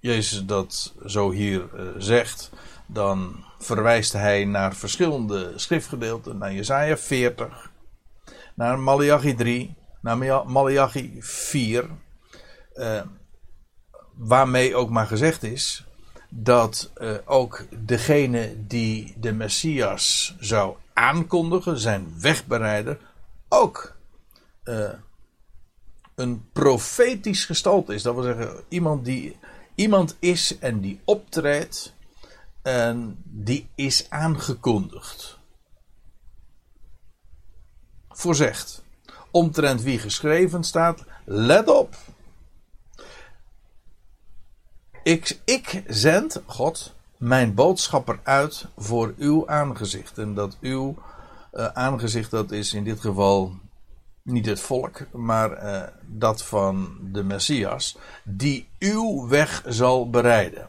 [0.00, 2.50] Jezus dat zo hier uh, zegt,
[2.86, 7.70] dan verwijst hij naar verschillende schriftgedeelten, naar Jesaja 40,
[8.54, 11.90] naar Malachi 3, naar Malachi 4,
[12.74, 13.02] uh,
[14.14, 15.84] waarmee ook maar gezegd is
[16.28, 22.98] dat uh, ook degene die de Messias zou aankondigen, zijn wegbereider,
[23.48, 23.96] ook
[26.14, 28.02] een profetisch gestalte is.
[28.02, 29.36] Dat wil zeggen, iemand die
[29.76, 31.94] iemand is en die optreedt
[32.62, 35.38] en die is aangekondigd.
[38.08, 38.84] Voorzegd.
[39.30, 41.96] Omtrent wie geschreven staat, let op.
[45.02, 50.18] Ik, ik zend, God, mijn boodschapper uit voor uw aangezicht.
[50.18, 50.96] En dat uw
[51.54, 53.54] uh, aangezicht, dat is in dit geval
[54.22, 60.66] niet het volk, maar uh, dat van de Messias, die uw weg zal bereiden.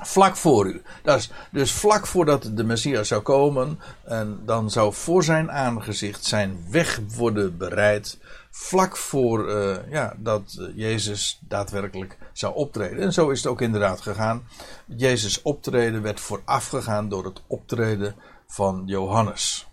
[0.00, 0.82] Vlak voor u.
[1.02, 6.64] Dus, dus vlak voordat de Messias zou komen, en dan zou voor zijn aangezicht zijn
[6.70, 8.18] weg worden bereid.
[8.56, 12.98] Vlak voor uh, ja, dat Jezus daadwerkelijk zou optreden.
[12.98, 14.48] En zo is het ook inderdaad gegaan.
[14.86, 18.14] Jezus optreden werd voorafgegaan door het optreden
[18.46, 19.66] van Johannes.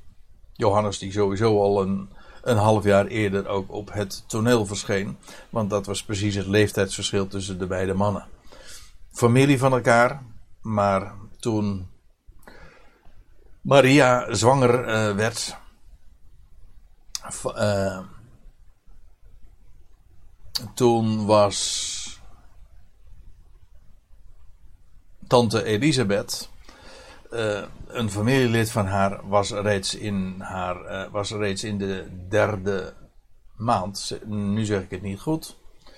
[0.53, 2.09] Johannes, die sowieso al een,
[2.41, 5.17] een half jaar eerder ook op het toneel verscheen.
[5.49, 8.25] Want dat was precies het leeftijdsverschil tussen de beide mannen.
[9.11, 10.21] Familie van elkaar,
[10.61, 11.89] maar toen
[13.61, 15.57] Maria zwanger uh, werd.
[20.73, 22.19] Toen was
[25.27, 26.49] tante Elisabeth
[27.31, 32.93] uh, een familielid van haar was reeds in, haar, uh, was reeds in de derde
[33.55, 34.19] maand.
[34.25, 35.57] Nu zeg ik het niet goed.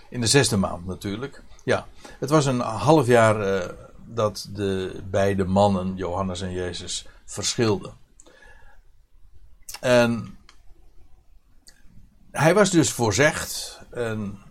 [0.09, 1.41] In de zesde maand natuurlijk.
[1.63, 1.87] Ja,
[2.19, 3.69] het was een half jaar uh,
[4.05, 7.93] dat de beide mannen, Johannes en Jezus, verschilden.
[9.79, 10.37] En
[12.31, 13.81] hij was dus voorzegd.
[13.91, 14.42] En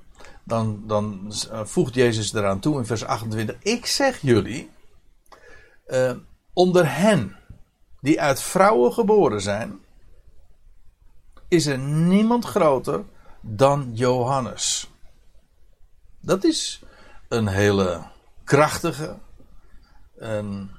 [0.45, 1.33] dan, dan
[1.65, 3.57] voegt Jezus eraan toe in vers 28.
[3.63, 4.71] Ik zeg jullie,
[5.87, 6.13] uh,
[6.53, 7.37] onder hen
[8.01, 9.81] die uit vrouwen geboren zijn,
[11.49, 13.05] is er niemand groter
[13.41, 14.91] dan Johannes.
[16.21, 16.83] Dat is
[17.29, 18.03] een hele
[18.45, 19.19] krachtige,
[20.17, 20.71] een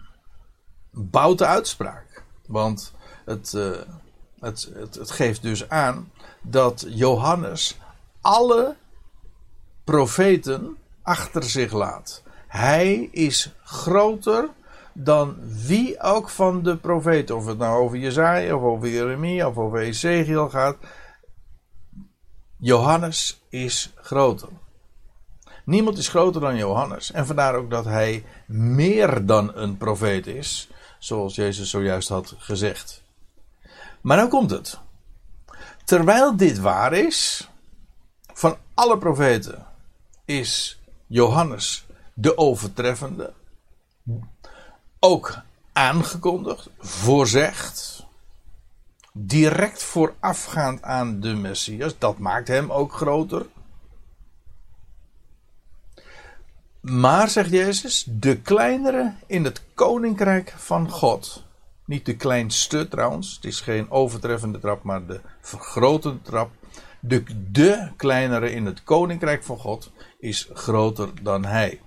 [0.92, 2.24] boute uitspraak.
[2.48, 2.94] Want
[3.26, 3.78] het, uh,
[4.40, 7.78] het, het, het geeft dus aan dat Johannes
[8.22, 8.76] alle
[9.84, 12.24] profeten achter zich laat.
[12.48, 14.50] Hij is groter
[14.94, 17.36] dan wie ook van de profeten.
[17.36, 20.76] Of het nou over Jezaja of over Jeremia of over Ezekiel gaat.
[22.58, 24.50] Johannes is groter.
[25.66, 27.12] Niemand is groter dan Johannes.
[27.12, 30.70] En vandaar ook dat hij meer dan een profeet is.
[31.00, 33.04] Zoals Jezus zojuist had gezegd.
[34.02, 34.80] Maar nou komt het.
[35.84, 37.50] Terwijl dit waar is,
[38.34, 39.66] van alle profeten
[40.26, 43.34] is Johannes de overtreffende.
[45.00, 45.38] Ook
[45.74, 48.06] aangekondigd, voorzegd,
[49.14, 51.98] direct voorafgaand aan de Messias.
[51.98, 53.46] Dat maakt hem ook groter.
[56.80, 61.44] Maar, zegt Jezus, de kleinere in het koninkrijk van God.
[61.86, 66.52] Niet de kleinste trouwens, het is geen overtreffende trap, maar de vergrotende trap.
[67.00, 69.92] De, de kleinere in het koninkrijk van God
[70.24, 71.82] is groter dan hij.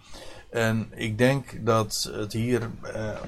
[0.50, 3.20] En ik denk dat het hier, eh,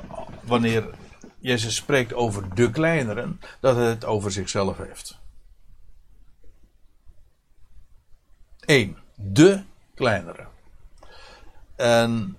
[0.42, 0.90] wanneer
[1.38, 5.18] Jezus spreekt over de kleineren, dat het over zichzelf heeft.
[8.60, 9.62] Eén, de
[9.94, 10.46] kleinere.
[11.76, 12.36] En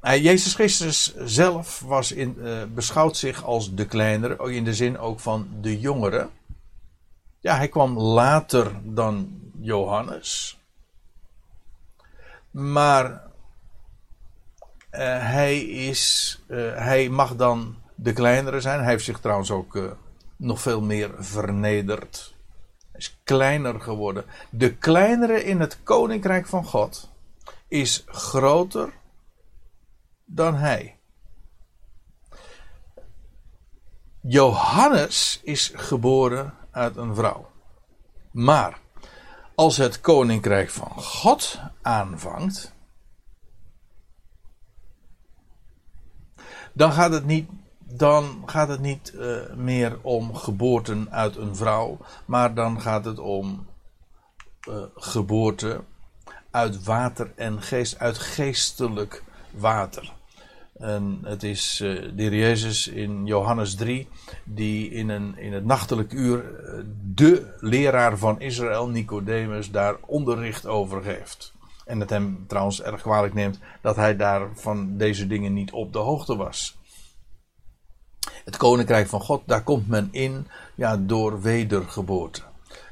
[0.00, 4.98] hij, Jezus Christus zelf was in, uh, beschouwt zich als de kleinere, in de zin
[4.98, 6.28] ook van de jongere.
[7.40, 10.57] Ja, hij kwam later dan Johannes.
[12.58, 13.20] Maar uh,
[15.30, 18.80] hij, is, uh, hij mag dan de kleinere zijn.
[18.80, 19.96] Hij heeft zich trouwens ook
[20.36, 22.34] nog veel meer vernederd.
[22.90, 24.24] Hij is kleiner geworden.
[24.50, 27.10] De kleinere in het koninkrijk van God
[27.68, 28.92] is groter
[30.24, 30.98] dan hij.
[34.20, 37.50] Johannes is geboren uit een vrouw.
[38.30, 38.78] Maar
[39.58, 42.72] als het koninkrijk van God aanvangt,
[46.72, 51.98] dan gaat het niet, dan gaat het niet uh, meer om geboorten uit een vrouw,
[52.24, 53.66] maar dan gaat het om
[54.68, 55.84] uh, geboorte
[56.50, 60.12] uit water en geest, uit geestelijk water.
[60.78, 64.08] En het is uh, de heer Jezus in Johannes 3,
[64.44, 66.80] die in, een, in het nachtelijk uur uh,
[67.14, 71.52] de leraar van Israël, Nicodemus, daar onderricht over geeft.
[71.84, 75.92] En het hem trouwens erg kwalijk neemt dat hij daar van deze dingen niet op
[75.92, 76.78] de hoogte was.
[78.44, 82.42] Het koninkrijk van God, daar komt men in ja, door wedergeboorte.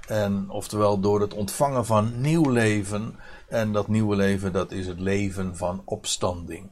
[0.07, 3.17] En, oftewel door het ontvangen van nieuw leven.
[3.49, 6.71] En dat nieuwe leven, dat is het leven van opstanding.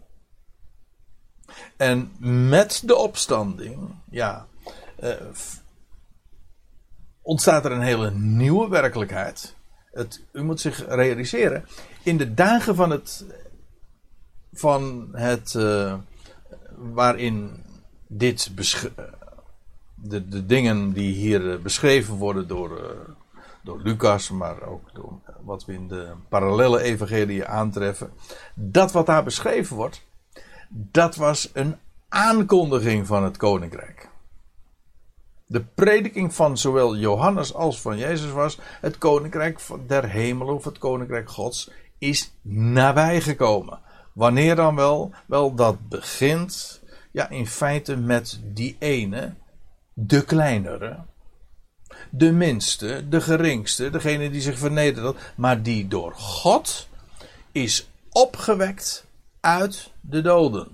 [1.77, 2.13] En
[2.49, 4.47] met de opstanding, ja,
[5.03, 5.11] uh,
[7.23, 9.55] ontstaat er een hele nieuwe werkelijkheid.
[9.93, 11.65] Het, u moet zich realiseren,
[12.03, 13.25] in de dagen van het,
[14.53, 15.95] van het uh,
[16.77, 17.63] waarin
[18.07, 18.51] dit
[19.95, 22.97] de, de dingen die hier beschreven worden door,
[23.63, 28.11] door Lucas, maar ook door wat we in de parallele evangelie aantreffen,
[28.55, 30.03] dat wat daar beschreven wordt,
[30.77, 31.77] dat was een
[32.09, 34.09] aankondiging van het koninkrijk.
[35.47, 40.79] De prediking van zowel Johannes als van Jezus was: het koninkrijk der hemelen of het
[40.79, 43.79] koninkrijk Gods is nabijgekomen.
[44.13, 45.13] Wanneer dan wel?
[45.27, 49.35] Wel, dat begint ja, in feite met die ene,
[49.93, 50.99] de kleinere,
[52.11, 56.89] de minste, de geringste, degene die zich vernedert, maar die door God
[57.53, 59.04] is opgewekt
[59.45, 60.69] uit de doden.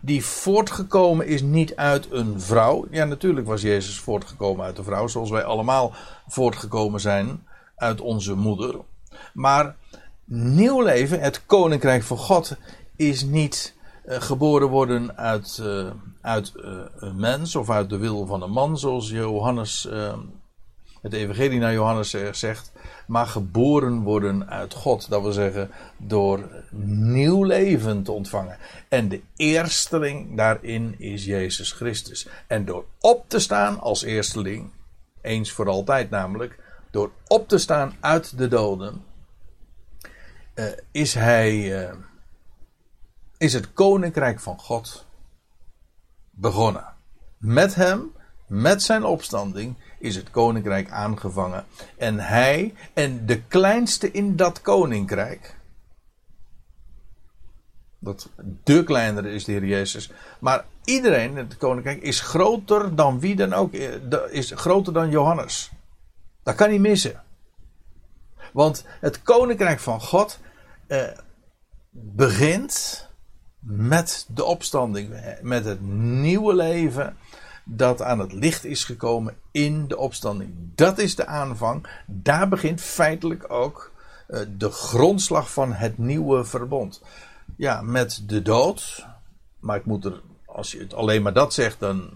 [0.00, 2.86] Die voortgekomen is niet uit een vrouw.
[2.90, 5.92] Ja, natuurlijk was Jezus voortgekomen uit een vrouw, zoals wij allemaal
[6.26, 8.74] voortgekomen zijn uit onze moeder.
[9.32, 9.76] Maar
[10.24, 12.56] nieuw leven, het koninkrijk van God,
[12.96, 13.74] is niet
[14.06, 18.50] uh, geboren worden uit, uh, uit uh, een mens of uit de wil van een
[18.50, 19.88] man, zoals Johannes,
[21.02, 22.72] het Evangelie naar Johannes zegt
[23.06, 25.08] maar geboren worden uit God.
[25.08, 28.58] Dat wil zeggen, door nieuw leven te ontvangen.
[28.88, 32.28] En de eersteling daarin is Jezus Christus.
[32.46, 34.70] En door op te staan als eersteling,
[35.20, 36.58] eens voor altijd namelijk,
[36.90, 39.04] door op te staan uit de doden,
[40.54, 41.82] uh, is hij.
[41.88, 41.94] Uh,
[43.36, 45.06] is het koninkrijk van God
[46.30, 46.84] begonnen.
[47.36, 48.12] Met hem,
[48.46, 51.64] met zijn opstanding, is het koninkrijk aangevangen.
[51.96, 55.56] En hij en de kleinste in dat koninkrijk.
[57.98, 58.28] Dat
[58.64, 60.10] de kleinere is de Heer Jezus.
[60.38, 63.72] Maar iedereen in het koninkrijk is groter dan wie dan ook.
[64.30, 65.70] Is groter dan Johannes.
[66.42, 67.22] Dat kan niet missen.
[68.52, 70.38] Want het koninkrijk van God
[70.86, 71.08] eh,
[71.90, 73.06] begint
[73.60, 77.16] met de opstanding, met het nieuwe leven
[77.70, 80.54] dat aan het licht is gekomen in de opstanding.
[80.74, 81.86] Dat is de aanvang.
[82.06, 83.92] Daar begint feitelijk ook
[84.28, 87.02] uh, de grondslag van het nieuwe verbond.
[87.56, 89.06] Ja, met de dood.
[89.60, 92.10] Maar ik moet er, als je het alleen maar dat zegt, dan.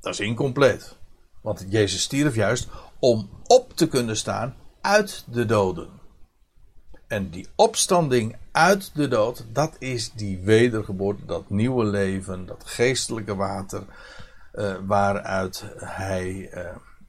[0.00, 0.96] Dat is incompleet.
[1.40, 5.88] Want Jezus stierf juist om op te kunnen staan uit de doden.
[7.06, 13.34] En die opstanding uit de dood, dat is die wedergeboorte, dat nieuwe leven, dat geestelijke
[13.34, 13.82] water,
[14.54, 16.60] uh, waaruit hij uh,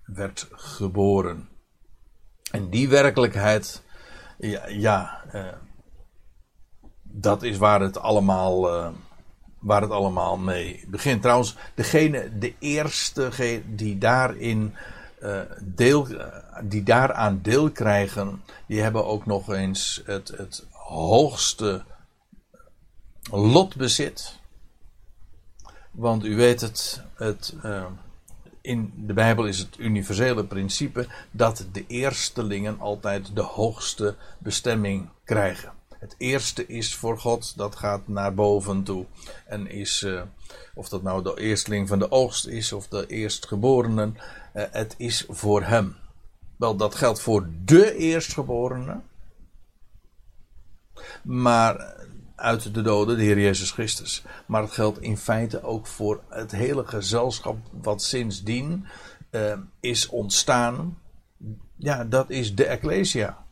[0.05, 1.49] werd geboren.
[2.51, 3.83] En die werkelijkheid,
[4.67, 5.47] ja, uh,
[7.03, 8.61] dat is waar het allemaal,
[9.59, 11.21] waar het allemaal mee begint.
[11.21, 14.75] Trouwens, degene, de eerste die daarin
[15.61, 16.07] deel,
[16.63, 21.83] die daaraan deel krijgen, die hebben ook nog eens het, het hoogste
[23.31, 24.39] lotbezit.
[25.95, 27.85] Want u weet het, het uh,
[28.61, 35.71] in de Bijbel is het universele principe dat de eerstelingen altijd de hoogste bestemming krijgen.
[35.99, 39.05] Het eerste is voor God, dat gaat naar boven toe.
[39.45, 40.21] En is, uh,
[40.73, 44.17] of dat nou de eersteling van de oogst is of de eerstgeborenen,
[44.55, 45.95] uh, het is voor Hem.
[46.55, 48.99] Wel, dat geldt voor de eerstgeborene.
[51.23, 51.95] Maar
[52.35, 54.23] uit de doden, de Heer Jezus Christus.
[54.45, 58.87] Maar het geldt in feite ook voor het hele gezelschap wat sindsdien
[59.31, 60.97] uh, is ontstaan.
[61.75, 63.43] Ja, dat is de Ecclesia.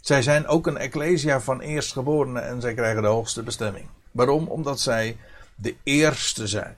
[0.00, 3.88] Zij zijn ook een Ecclesia van eerstgeborenen en zij krijgen de hoogste bestemming.
[4.10, 4.46] Waarom?
[4.46, 5.16] Omdat zij
[5.54, 6.76] de eerste zijn.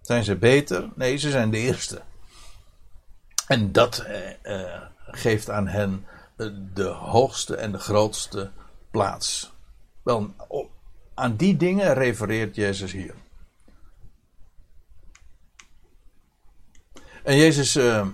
[0.00, 0.88] Zijn ze beter?
[0.94, 2.02] Nee, ze zijn de eerste.
[3.46, 6.06] En dat uh, uh, geeft aan hen
[6.74, 8.50] de hoogste en de grootste
[8.90, 9.52] plaats.
[10.02, 10.30] Wel,
[11.14, 13.14] aan die dingen refereert Jezus hier.
[17.22, 18.06] En Jezus uh,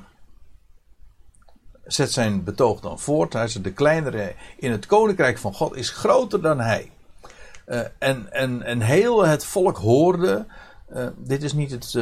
[1.84, 3.32] zet zijn betoog dan voort.
[3.32, 6.91] Hij zegt: De kleinere in het koninkrijk van God is groter dan hij.
[7.66, 10.47] Uh, en, en, en heel het volk hoorde.
[10.93, 11.95] Uh, dit is niet het.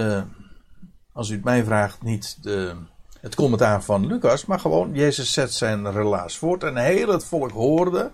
[1.12, 2.76] als u het mij vraagt, niet de,
[3.20, 4.47] het commentaar van Lucas.
[4.47, 6.62] Maar gewoon, Jezus zet zijn relaas voort.
[6.62, 8.11] En heel het volk hoorde.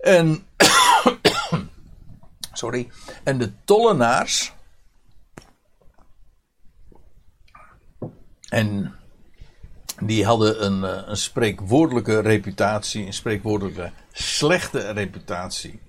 [0.00, 0.46] En,
[2.52, 2.88] sorry,
[3.24, 4.52] en de tollenaars.
[8.48, 8.94] En
[10.00, 15.80] die hadden een, eh, een spreekwoordelijke reputatie, een spreekwoordelijke slechte reputatie.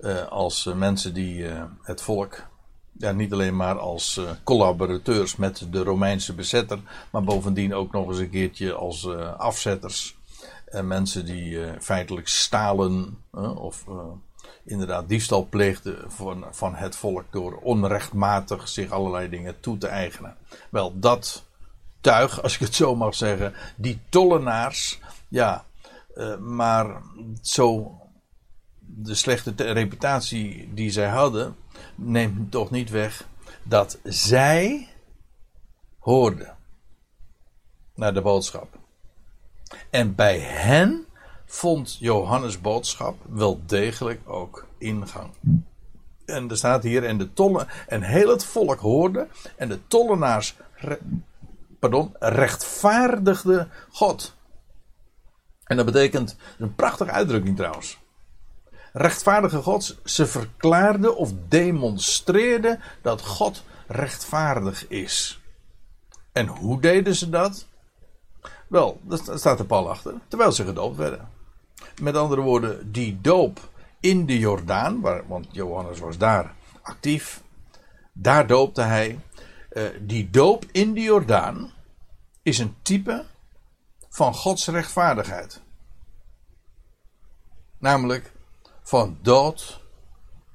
[0.00, 1.44] Uh, als uh, mensen die
[1.82, 2.46] het volk,
[2.92, 6.78] ja, niet alleen maar als collaborateurs met de Romeinse bezetter,
[7.10, 10.16] maar bovendien ook nog eens een keertje als afzetters
[10.74, 13.18] en mensen die uh, feitelijk stalen
[13.56, 14.02] of uh,
[14.64, 20.36] inderdaad diefstal pleegden van, van het volk door onrechtmatig zich allerlei dingen toe te eigenen.
[20.70, 21.44] Wel, dat
[22.00, 25.64] tuig, als ik het zo mag zeggen, die tollenaars, ja,
[26.40, 27.02] maar
[27.42, 27.98] zo
[28.80, 31.56] de slechte reputatie die zij hadden,
[31.94, 33.26] neemt toch niet weg
[33.62, 34.88] dat zij
[35.98, 36.56] hoorden
[37.94, 38.83] naar de boodschap.
[39.90, 41.06] En bij hen
[41.46, 45.30] vond Johannes' boodschap wel degelijk ook ingang.
[46.24, 50.56] En er staat hier, en de tollen, en heel het volk hoorde, en de tollenaars,
[51.78, 54.34] pardon, rechtvaardigde God.
[55.64, 57.98] En dat betekent, een prachtige uitdrukking trouwens.
[58.92, 65.40] Rechtvaardige God, ze verklaarden of demonstreerden dat God rechtvaardig is.
[66.32, 67.66] En hoe deden ze dat?
[68.74, 70.14] Wel, daar staat de pal achter.
[70.28, 71.28] Terwijl ze gedoopt werden.
[72.00, 73.60] Met andere woorden, die doop
[74.00, 77.42] in de Jordaan, want Johannes was daar actief.
[78.12, 79.20] Daar doopte hij.
[79.72, 81.72] Uh, die doop in de Jordaan
[82.42, 83.24] is een type
[84.08, 85.60] van Gods rechtvaardigheid.
[87.78, 88.32] Namelijk
[88.82, 89.80] van dood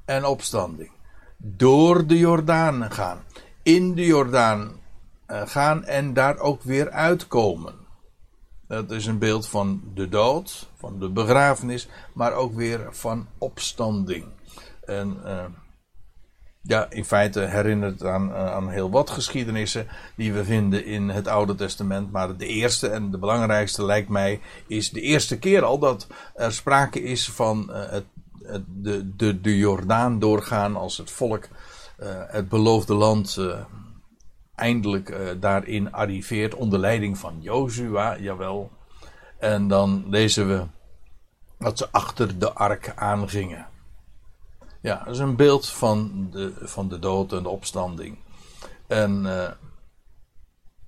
[0.05, 0.91] en opstanding.
[1.37, 3.23] Door de Jordaan gaan.
[3.63, 4.79] In de Jordaan
[5.27, 7.78] uh, gaan en daar ook weer uitkomen.
[8.69, 14.25] Dat is een beeld van de dood, van de begrafenis, maar ook weer van opstanding.
[14.85, 15.45] En uh,
[16.61, 21.27] ja, in feite herinnert aan, uh, aan heel wat geschiedenissen die we vinden in het
[21.27, 22.11] Oude Testament.
[22.11, 26.53] Maar de eerste en de belangrijkste lijkt mij is de eerste keer al dat er
[26.53, 28.05] sprake is van het,
[28.43, 31.47] het, de, de, de Jordaan doorgaan als het volk
[32.27, 33.37] het beloofde land
[34.59, 38.71] eindelijk uh, daarin arriveert onder leiding van Jozua, jawel.
[39.37, 40.65] En dan lezen we
[41.57, 43.67] dat ze achter de ark aangingen.
[44.81, 48.17] Ja, dat is een beeld van de, van de dood en de opstanding.
[48.87, 49.49] En uh,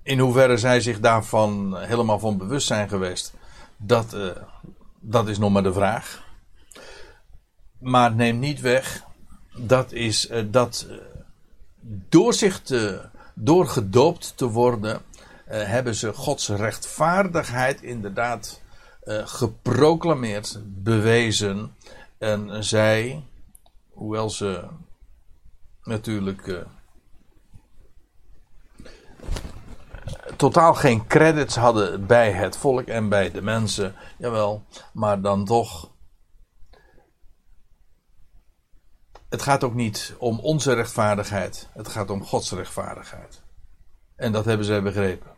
[0.02, 3.34] in hoeverre zij zich daarvan helemaal van bewust zijn geweest,
[3.76, 4.30] dat, uh,
[5.00, 6.22] dat is nog maar de vraag.
[7.78, 9.04] Maar neem niet weg,
[9.56, 10.86] dat is dat
[12.08, 15.02] door zich te door gedoopt te worden, uh,
[15.62, 18.60] hebben ze Gods rechtvaardigheid inderdaad
[19.04, 21.76] uh, geproclameerd, bewezen.
[22.18, 23.24] En zij,
[23.90, 24.64] hoewel ze
[25.82, 26.58] natuurlijk uh,
[30.36, 35.91] totaal geen credits hadden bij het volk en bij de mensen, jawel, maar dan toch
[39.32, 41.68] het gaat ook niet om onze rechtvaardigheid.
[41.72, 43.42] Het gaat om Gods rechtvaardigheid.
[44.16, 45.30] En dat hebben zij begrepen.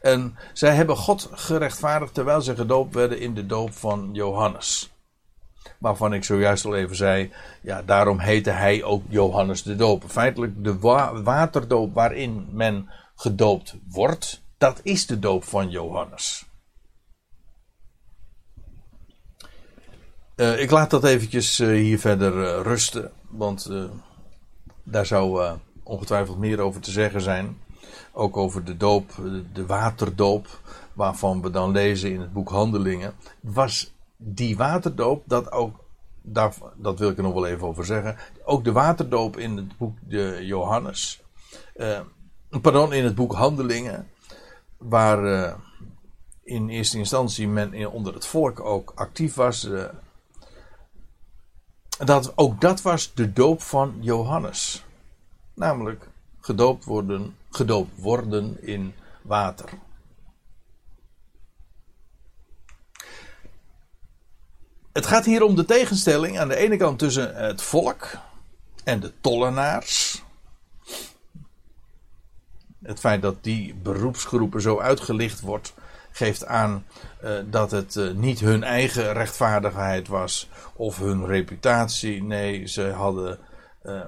[0.00, 4.92] En zij hebben God gerechtvaardigd terwijl ze gedoopt werden in de doop van Johannes.
[5.78, 7.32] Waarvan ik zojuist al even zei,
[7.62, 10.04] ja, daarom heette hij ook Johannes de Doop.
[10.06, 16.46] Feitelijk de wa waterdoop waarin men gedoopt wordt, dat is de doop van Johannes.
[20.36, 23.12] Uh, ik laat dat eventjes uh, hier verder uh, rusten.
[23.32, 23.84] Want uh,
[24.82, 25.52] daar zou uh,
[25.82, 27.60] ongetwijfeld meer over te zeggen zijn.
[28.12, 29.12] Ook over de doop,
[29.52, 30.60] de waterdoop,
[30.92, 33.14] waarvan we dan lezen in het boek Handelingen.
[33.40, 35.76] Was die waterdoop, dat ook,
[36.22, 38.16] daar, dat wil ik er nog wel even over zeggen.
[38.44, 41.22] Ook de waterdoop in het boek de Johannes.
[41.76, 42.00] Uh,
[42.60, 44.08] pardon, in het boek Handelingen.
[44.76, 45.56] Waar
[46.44, 49.68] in eerste instantie men onder het volk ook actief was
[52.04, 54.84] dat, ook dat was de doop van Johannes.
[55.54, 56.08] Namelijk
[56.40, 59.68] gedoopt worden, gedoopt worden in water.
[64.92, 68.18] Het gaat hier om de tegenstelling aan de ene kant tussen het volk
[68.84, 70.22] en de tollenaars.
[72.82, 75.74] Het feit dat die beroepsgroepen zo uitgelicht wordt
[76.12, 76.86] geeft aan
[77.24, 82.22] uh, dat het uh, niet hun eigen rechtvaardigheid was of hun reputatie.
[82.22, 83.38] Nee, ze hadden.
[83.82, 84.00] Uh,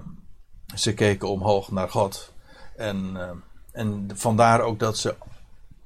[0.74, 2.32] ze keken omhoog naar God.
[2.76, 3.16] En,
[3.72, 5.14] en vandaar ook dat ze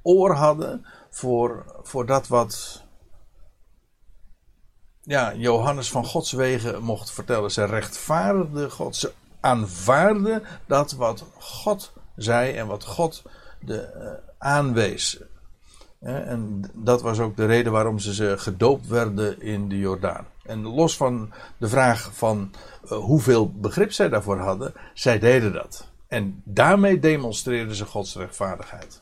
[0.01, 2.83] oor hadden voor, voor dat wat.
[5.01, 7.51] Ja, Johannes van Gods wegen mocht vertellen.
[7.51, 8.95] Ze rechtvaardigde God.
[8.95, 13.23] Ze aanvaarden dat wat God zei en wat God
[13.59, 15.19] de, aanwees.
[15.99, 20.25] En dat was ook de reden waarom ze gedoopt werden in de Jordaan.
[20.43, 22.51] En los van de vraag van
[22.83, 25.87] uh, hoeveel begrip zij daarvoor hadden, zij deden dat.
[26.07, 29.01] En daarmee demonstreerden ze Gods rechtvaardigheid.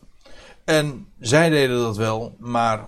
[0.64, 2.86] En zij deden dat wel, maar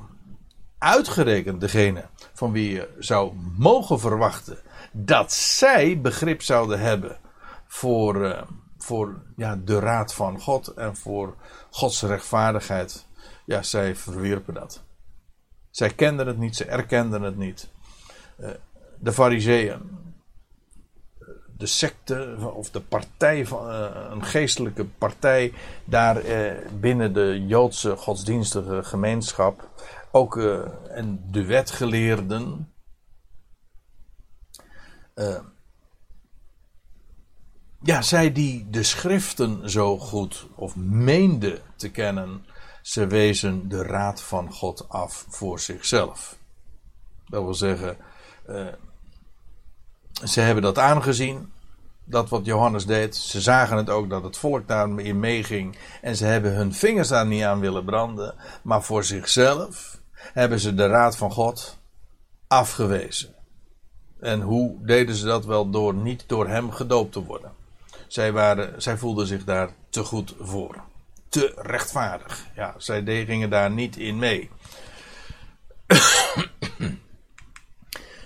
[0.77, 4.57] uitgerekend degene van wie je zou mogen verwachten
[4.91, 7.17] dat zij begrip zouden hebben
[7.67, 8.41] voor, uh,
[8.77, 11.35] voor ja, de raad van God en voor
[11.69, 13.07] Gods rechtvaardigheid
[13.49, 14.83] ja, zij verwierpen dat.
[15.69, 17.69] Zij kenden het niet, ze erkenden het niet.
[18.39, 18.49] Uh,
[18.99, 19.81] de fariseeën,
[21.57, 25.53] de secte of de partij, van, uh, een geestelijke partij
[25.85, 29.69] daar uh, binnen de Joodse godsdienstige gemeenschap,
[30.11, 30.37] ook
[30.89, 32.73] en de wetgeleerden.
[37.81, 42.45] ja, zij die de schriften zo goed of meenden te kennen,
[42.89, 46.37] ze wezen de raad van God af voor zichzelf.
[47.27, 47.97] Dat wil zeggen,
[48.49, 48.67] uh,
[50.23, 51.51] ze hebben dat aangezien,
[52.03, 53.15] dat wat Johannes deed.
[53.15, 55.77] Ze zagen het ook dat het volk daarin meeging.
[56.01, 58.35] En ze hebben hun vingers daar niet aan willen branden.
[58.61, 61.77] Maar voor zichzelf hebben ze de raad van God
[62.47, 63.35] afgewezen.
[64.19, 67.51] En hoe deden ze dat wel door niet door hem gedoopt te worden?
[68.07, 70.87] Zij, waren, zij voelden zich daar te goed voor
[71.29, 72.45] te rechtvaardig.
[72.55, 74.49] Ja, zij gingen daar niet in mee.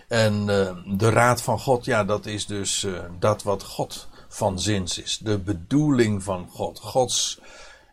[0.07, 4.59] en uh, de raad van God, ja, dat is dus uh, dat wat God van
[4.59, 5.17] zins is.
[5.17, 6.79] De bedoeling van God.
[6.79, 7.39] Gods,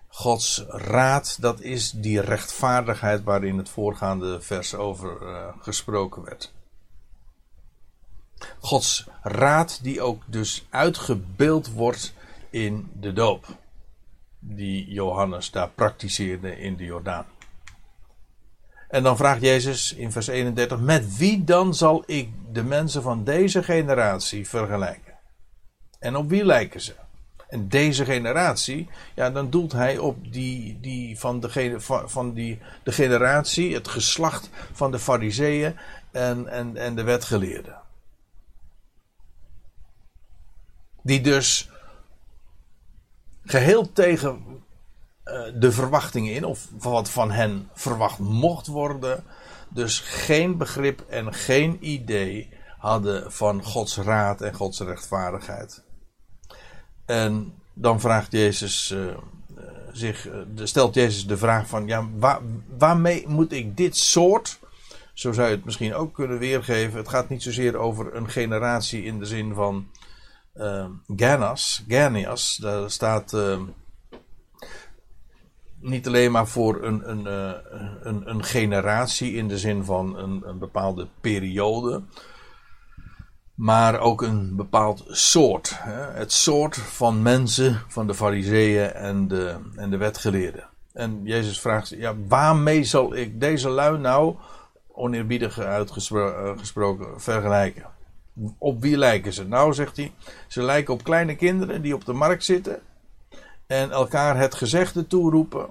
[0.08, 6.52] Gods raad, dat is die rechtvaardigheid waar in het voorgaande vers over uh, gesproken werd.
[8.60, 12.14] Gods raad die ook dus uitgebeeld wordt
[12.50, 13.46] in de doop.
[14.40, 17.26] Die Johannes daar praktiseerde in de Jordaan.
[18.88, 23.24] En dan vraagt Jezus in vers 31: Met wie dan zal ik de mensen van
[23.24, 25.14] deze generatie vergelijken?
[25.98, 26.94] En op wie lijken ze?
[27.48, 31.74] En deze generatie, ja, dan doelt hij op die, die van, de,
[32.06, 35.76] van, die, de generatie, het geslacht van de Fariseeën
[36.10, 37.78] en, en, en de wetgeleerden.
[41.02, 41.69] Die dus
[43.44, 44.44] geheel tegen
[45.24, 49.24] uh, de verwachtingen in, of wat van hen verwacht mocht worden,
[49.68, 55.82] dus geen begrip en geen idee hadden van Gods raad en Gods rechtvaardigheid.
[57.06, 59.16] En dan vraagt Jezus uh,
[59.92, 60.28] zich,
[60.62, 62.40] stelt Jezus de vraag van, ja, waar,
[62.78, 64.58] waarmee moet ik dit soort,
[65.14, 66.98] zo zou je het misschien ook kunnen weergeven.
[66.98, 69.86] Het gaat niet zozeer over een generatie in de zin van
[70.54, 70.86] uh,
[71.16, 72.56] Gernas, Gernias.
[72.56, 73.36] Daar staat
[75.80, 77.26] niet alleen maar voor een, een,
[78.08, 82.02] een, een, generatie in de zin van een, een bepaalde periode
[83.60, 85.72] maar ook een bepaald soort.
[85.74, 86.18] Hè?
[86.18, 90.68] Het soort van mensen, van de fariseeën en de, en de wetgeleerden.
[90.92, 94.36] En Jezus vraagt, ja, waarmee zal ik deze lui nou,
[94.88, 97.84] oneerbiedig uitgesproken, eh, vergelijken?
[98.58, 99.46] Op wie lijken ze?
[99.46, 100.12] Nou, zegt hij,
[100.48, 102.82] ze lijken op kleine kinderen die op de markt zitten
[103.66, 105.68] en elkaar het gezegde toeroepen.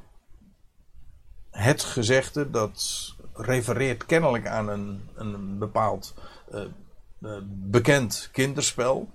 [1.51, 6.13] Het gezegde, dat refereert kennelijk aan een, een bepaald
[6.53, 6.61] uh,
[7.21, 9.09] eh, bekend kinderspel.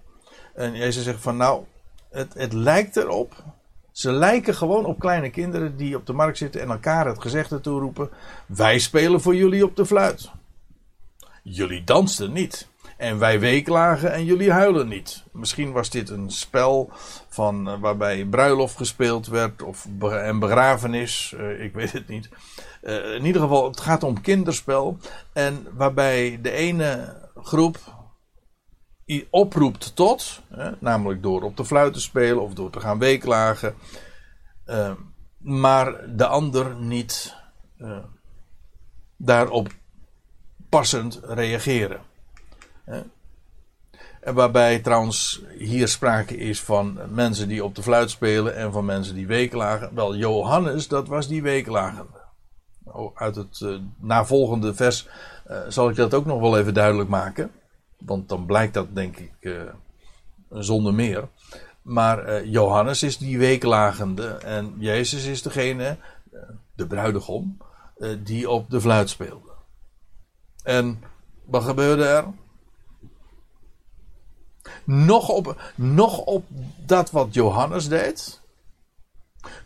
[0.55, 1.65] En Jezus zegt van nou,
[2.11, 3.45] het, het lijkt erop.
[3.93, 7.61] Ze lijken gewoon op kleine kinderen die op de markt zitten en elkaar het gezegde
[7.61, 8.11] toeroepen.
[8.47, 10.31] Wij spelen voor jullie op de fluit.
[11.43, 12.69] Jullie dansten niet.
[12.97, 15.25] En wij weeklagen en jullie huilen niet.
[15.33, 16.91] Misschien was dit een spel
[17.29, 21.35] van, uh, waarbij bruiloft gespeeld werd of en begrafenis.
[21.37, 22.29] Uh, ik weet het niet.
[22.83, 24.97] Uh, in ieder geval, het gaat om kinderspel.
[25.33, 27.79] En waarbij de ene groep
[29.31, 30.43] oproept tot,
[30.79, 33.75] namelijk door op de fluit te spelen of door te gaan weeklagen,
[35.39, 37.37] maar de ander niet
[39.17, 39.69] daarop
[40.69, 42.01] passend reageren.
[42.85, 48.85] En waarbij trouwens hier sprake is van mensen die op de fluit spelen en van
[48.85, 49.95] mensen die weeklagen.
[49.95, 52.23] Wel, Johannes, dat was die weeklagende.
[52.85, 55.09] Oh, uit het uh, navolgende vers
[55.69, 57.51] zal ik dat ook nog wel even duidelijk maken.
[57.99, 59.63] Want dan blijkt dat denk ik uh,
[60.51, 61.29] zonder meer.
[61.83, 65.97] Maar Johannes is die weeklagende en Jezus is degene,
[66.75, 67.59] de bruidegom,
[68.19, 69.51] die op de fluit speelde.
[70.63, 71.03] En
[71.45, 72.25] wat gebeurde er?
[74.85, 76.45] Nog op, nog op
[76.87, 78.41] dat wat Johannes deed.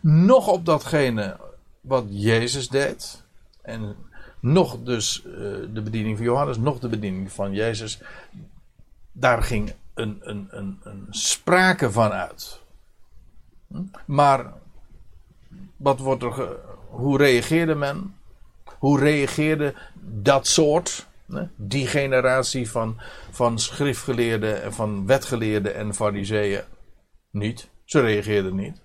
[0.01, 1.37] Nog op datgene
[1.81, 3.23] wat Jezus deed.
[3.61, 3.95] En
[4.39, 5.33] nog dus uh,
[5.73, 8.01] de bediening van Johannes, nog de bediening van Jezus.
[9.11, 12.59] Daar ging een, een, een, een sprake van uit.
[14.05, 14.53] Maar
[15.77, 16.57] wat wordt er
[16.89, 18.15] hoe reageerde men?
[18.63, 21.07] Hoe reageerde dat soort,
[21.55, 22.99] die generatie van,
[23.31, 26.63] van schriftgeleerden en van wetgeleerden en fariseeën?
[27.31, 27.69] Niet.
[27.85, 28.81] Ze reageerden niet.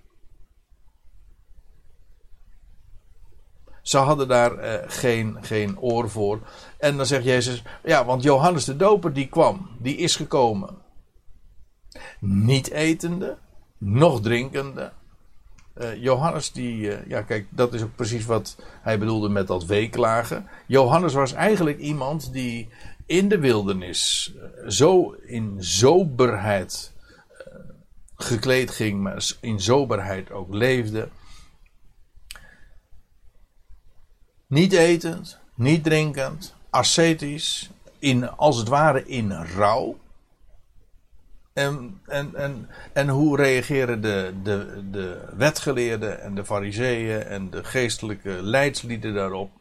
[3.81, 6.39] Ze hadden daar uh, geen, geen oor voor.
[6.77, 10.77] En dan zegt Jezus, ja, want Johannes de Doper die kwam, die is gekomen.
[12.19, 13.37] Niet etende,
[13.77, 14.91] nog drinkende.
[15.81, 19.65] Uh, Johannes die, uh, ja kijk, dat is ook precies wat hij bedoelde met dat
[19.65, 20.47] weeklagen.
[20.65, 22.69] Johannes was eigenlijk iemand die
[23.05, 24.33] in de wildernis
[24.67, 26.93] zo in soberheid
[28.15, 31.09] gekleed ging, maar in soberheid ook leefde.
[34.47, 37.69] Niet etend, niet drinkend, ascetisch,
[37.99, 39.97] in, als het ware in rouw.
[41.55, 47.63] En, en, en, en hoe reageren de, de, de wetgeleerden en de fariseeën en de
[47.63, 49.51] geestelijke leidslieden daarop?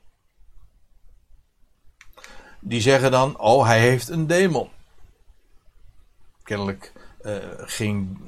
[2.61, 4.69] Die zeggen dan, oh hij heeft een demon.
[6.43, 6.93] Kennelijk
[7.23, 8.19] uh, ging,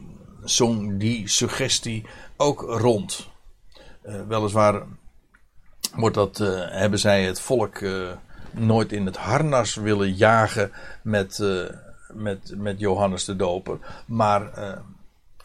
[0.45, 2.07] zong die suggestie
[2.37, 3.31] ook rond.
[4.05, 4.83] Uh, weliswaar
[5.95, 7.81] wordt dat, uh, hebben zij het volk
[8.51, 11.39] nooit in het harnas willen jagen met,
[12.17, 13.79] met, met Johannes de Doper.
[14.07, 14.51] Maar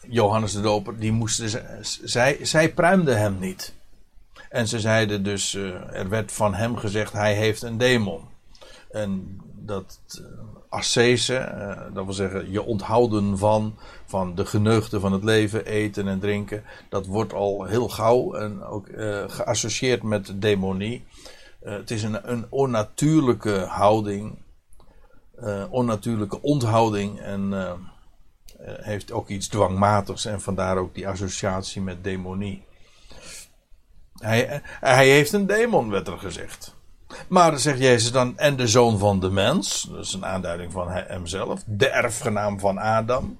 [0.08, 1.62] Johannes de Doper, die moesten,
[2.04, 3.74] zij, zij pruimden hem niet.
[4.52, 8.20] En ze zeiden dus, uh, er werd van hem gezegd, hij heeft een demon.
[8.90, 10.26] En dat uh,
[10.68, 16.08] ascese, uh, dat wil zeggen je onthouden van, van de geneugten van het leven, eten
[16.08, 18.86] en drinken, dat wordt al heel gauw en ook
[19.26, 21.04] geassocieerd met demonie.
[21.64, 24.34] het is een, een onnatuurlijke houding,
[25.70, 27.52] onnatuurlijke onthouding en
[28.64, 32.64] heeft ook iets dwangmatigs en vandaar ook die associatie met demonie.
[34.12, 36.74] Hij, hij heeft een demon, werd er gezegd.
[37.28, 40.88] Maar zegt Jezus dan, en de zoon van de mens, dat is een aanduiding van
[40.90, 43.38] hemzelf, de erfgenaam van Adam.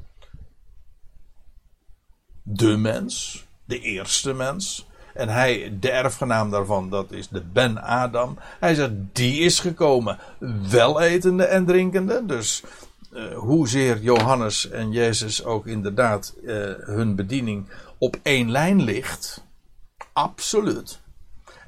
[2.43, 4.87] De mens, de eerste mens.
[5.15, 8.39] En hij, de erfgenaam daarvan, dat is de Ben Adam.
[8.61, 10.19] Hij zegt, die is gekomen,
[10.71, 12.27] wel etende en drinkende.
[12.27, 12.63] Dus
[13.13, 19.45] uh, hoezeer Johannes en Jezus ook inderdaad uh, hun bediening op één lijn ligt
[20.13, 21.01] Absoluut.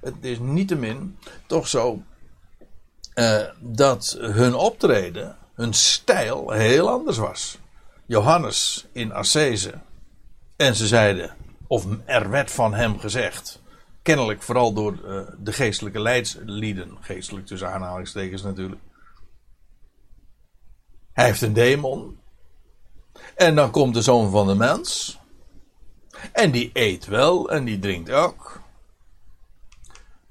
[0.00, 2.02] Het is niettemin toch zo
[3.14, 7.58] uh, dat hun optreden, hun stijl heel anders was.
[8.06, 9.74] Johannes in Assese.
[10.56, 11.34] En ze zeiden,
[11.74, 13.62] of er werd van hem gezegd,
[14.02, 18.80] kennelijk vooral door uh, de geestelijke leidslieden, geestelijk tussen aanhalingstekens natuurlijk.
[21.12, 22.18] Hij heeft een demon.
[23.36, 25.18] En dan komt de zoon van de mens.
[26.32, 28.60] En die eet wel en die drinkt ook.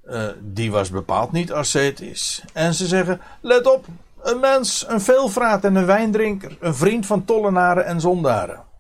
[0.06, 2.44] Uh, die was bepaald niet ascetisch.
[2.54, 3.86] En ze zeggen: let op,
[4.22, 8.72] een mens, een veelvraat en een wijndrinker, een vriend van tollenaren en zondaren.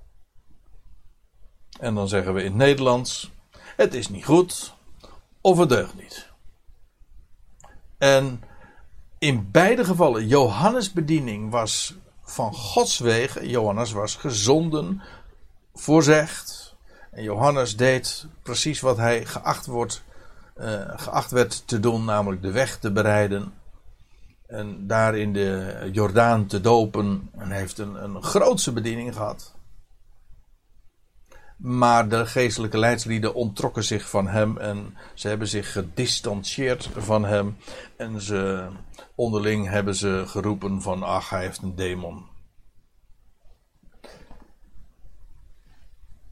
[1.79, 3.31] En dan zeggen we in het Nederlands:
[3.75, 4.73] het is niet goed
[5.41, 6.31] of het deugt niet.
[7.97, 8.43] En
[9.17, 13.49] in beide gevallen, Johannes' bediening was van Gods wegen.
[13.49, 15.01] Johannes was gezonden,
[15.73, 16.75] voorzegd,
[17.11, 20.03] en Johannes deed precies wat hij geacht, wordt,
[20.57, 23.53] uh, geacht werd te doen, namelijk de weg te bereiden.
[24.47, 27.29] En daar in de Jordaan te dopen.
[27.37, 29.52] En heeft een, een grootse bediening gehad.
[31.63, 37.57] Maar de geestelijke leidslieden onttrokken zich van hem en ze hebben zich gedistanceerd van hem.
[37.97, 38.67] En ze,
[39.15, 42.25] onderling hebben ze geroepen van ach, hij heeft een demon.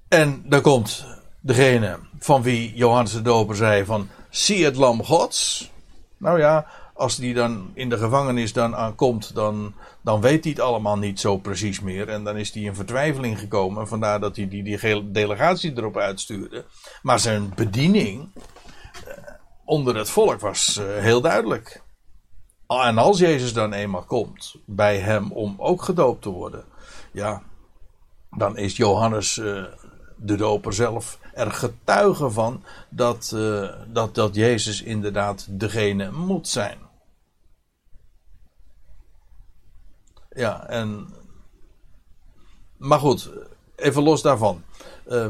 [0.08, 1.06] En dan komt
[1.40, 5.72] degene van wie Johannes de Doper zei van zie het lam gods.
[6.18, 6.68] Nou ja,
[7.02, 11.20] als die dan in de gevangenis dan aankomt, dan, dan weet hij het allemaal niet
[11.20, 12.10] zo precies meer.
[12.10, 13.88] En dan is hij in vertwijfeling gekomen.
[13.88, 16.66] Vandaar dat hij die, die delegatie erop uitstuurde.
[17.02, 19.14] Maar zijn bediening eh,
[19.66, 21.82] onder het volk was eh, heel duidelijk.
[22.68, 26.66] En als Jezus dan eenmaal komt bij hem om ook gedoopt te worden,
[27.12, 27.41] ja,
[28.30, 29.64] dan is Johannes uh,
[30.18, 33.36] de doper zelf er getuige van dat,
[33.88, 36.81] dat, dat Jezus inderdaad degene moet zijn.
[40.36, 41.08] Ja, en.
[42.78, 43.30] Maar goed,
[43.76, 44.64] even los daarvan.
[45.08, 45.28] Uh,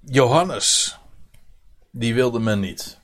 [0.00, 0.98] Johannes,
[1.90, 2.98] die wilde men niet.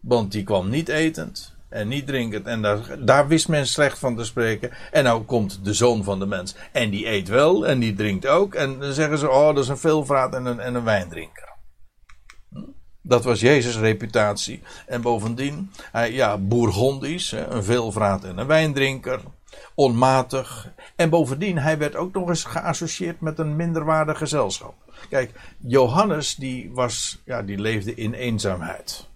[0.00, 2.46] Want die kwam niet etend en niet drinkend.
[2.46, 4.70] En daar, daar wist men slecht van te spreken.
[4.90, 6.54] En nou komt de zoon van de mens.
[6.72, 8.54] En die eet wel en die drinkt ook.
[8.54, 11.51] En dan zeggen ze: Oh, dat is een veelvraat en een, en een wijndrinker.
[13.02, 14.62] Dat was Jezus' reputatie.
[14.86, 19.20] En bovendien, hij, ja, bourgondisch, een veelvraat en een wijndrinker.
[19.74, 20.72] Onmatig.
[20.96, 24.74] En bovendien, hij werd ook nog eens geassocieerd met een minderwaardig gezelschap.
[25.08, 29.10] Kijk, Johannes, die, was, ja, die leefde in eenzaamheid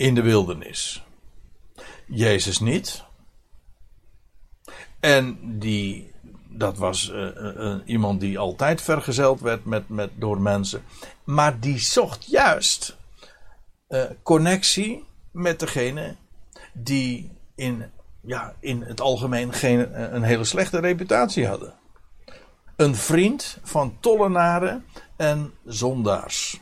[0.00, 1.04] in de wildernis.
[2.06, 3.04] Jezus niet.
[5.00, 6.09] En die,
[6.52, 10.82] dat was uh, iemand die altijd vergezeld werd met, met, door mensen.
[11.24, 12.98] Maar die zocht juist
[14.22, 16.16] connectie met degene
[16.72, 17.84] die in,
[18.20, 21.74] ja, in het algemeen geen, een hele slechte reputatie hadden.
[22.76, 24.84] Een vriend van tollenaren
[25.16, 26.60] en zondaars.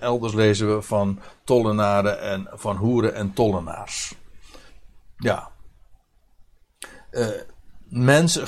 [0.00, 4.14] Elders lezen we van tollenaren en van hoeren en tollenaars.
[5.16, 5.50] Ja.
[7.94, 8.46] Mensen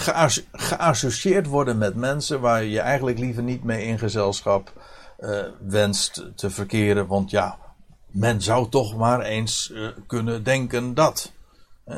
[0.52, 4.72] geassocieerd worden met mensen waar je eigenlijk liever niet mee in gezelschap
[5.20, 7.06] uh, wenst te verkeren.
[7.06, 7.58] Want ja,
[8.06, 9.72] men zou toch maar eens
[10.06, 11.32] kunnen denken dat.
[11.84, 11.96] Hè?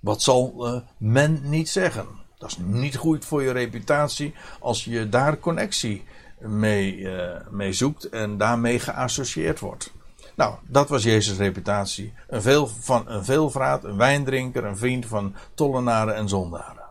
[0.00, 2.06] Wat zal men niet zeggen?
[2.38, 6.04] Dat is niet goed voor je reputatie als je daar connectie
[6.38, 7.08] mee,
[7.50, 9.92] mee zoekt en daarmee geassocieerd wordt.
[10.34, 12.12] Nou, dat was Jezus' reputatie.
[12.28, 16.81] Een, veel, van, een veelvraat, een wijndrinker, een vriend van tollenaren en zondaren.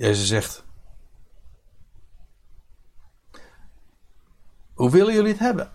[0.00, 0.64] Jezus zegt:
[4.74, 5.70] Hoe willen jullie het hebben?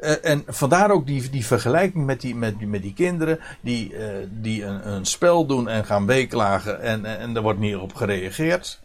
[0.00, 4.26] Uh, en vandaar ook die, die vergelijking met die, met, met die kinderen die, uh,
[4.30, 8.80] die een, een, spel doen en gaan weeklagen en, en, er wordt niet op gereageerd.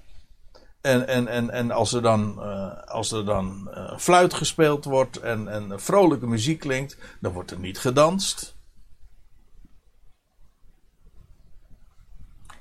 [0.82, 5.48] En, en, en, en als er dan, uh, als er dan fluit gespeeld wordt en,
[5.48, 8.57] en vrolijke muziek klinkt, dan wordt er niet gedanst.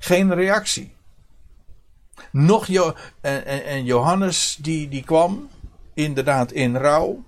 [0.07, 0.95] Geen reactie.
[2.31, 5.49] Nog jo en, en, Johannes die, die kwam
[5.95, 7.25] inderdaad in rouw.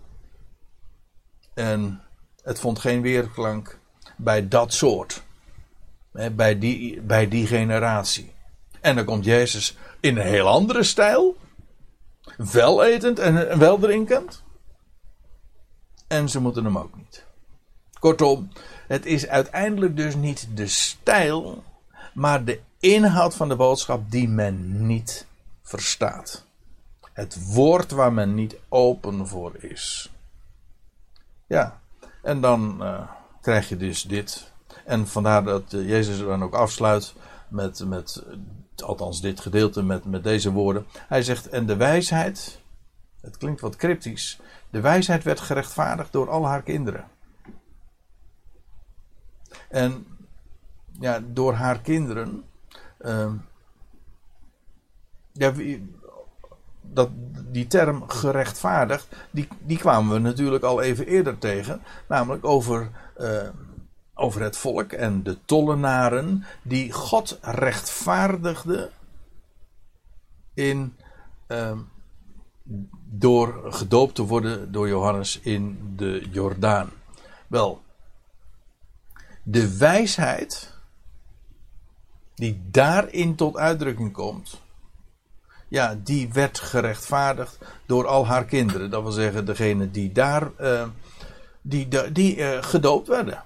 [1.55, 2.03] En
[2.43, 3.79] het vond geen weerklank
[4.17, 5.23] bij dat soort.
[6.33, 8.33] Bij die, bij die generatie.
[8.81, 11.37] En dan komt Jezus in een heel andere stijl.
[12.37, 14.43] Wel etend en wel drinkend.
[16.07, 17.25] En ze moeten hem ook niet.
[17.99, 18.49] Kortom,
[18.87, 21.65] het is uiteindelijk dus niet de stijl,
[22.13, 25.27] maar de inhoud van de boodschap die men niet
[25.63, 26.45] verstaat.
[27.13, 30.13] Het woord waar men niet open voor is.
[31.47, 31.81] Ja,
[32.23, 33.11] en dan uh,
[33.41, 34.53] krijg je dus dit.
[34.85, 37.15] En vandaar dat uh, Jezus dan ook afsluit
[37.49, 38.23] met, met
[38.77, 40.87] althans dit gedeelte, met, met deze woorden.
[40.97, 42.61] Hij zegt, en de wijsheid,
[43.21, 47.05] het klinkt wat cryptisch, de wijsheid werd gerechtvaardigd door al haar kinderen.
[49.69, 50.07] En
[51.01, 52.45] ja, door haar kinderen.
[53.01, 53.33] Uh,
[55.33, 55.53] ja,
[56.81, 57.11] dat,
[57.51, 61.83] die term gerechtvaardigd, die, die kwamen we natuurlijk al even eerder tegen.
[62.09, 62.91] Namelijk over,
[63.21, 63.49] uh,
[64.15, 68.91] over het volk en de tollenaren die God rechtvaardigde
[70.55, 70.97] in,
[71.49, 71.79] uh,
[73.05, 76.91] door gedoopt te worden door Johannes in de Jordaan.
[77.47, 77.83] Wel,
[79.43, 80.78] de wijsheid
[82.39, 84.61] die daarin tot uitdrukking komt
[85.69, 88.91] ja, die werd gerechtvaardigd door al haar kinderen.
[88.91, 90.89] Dat wil zeggen, degene die daar uh,
[91.63, 93.43] die, die uh, gedoopt werden.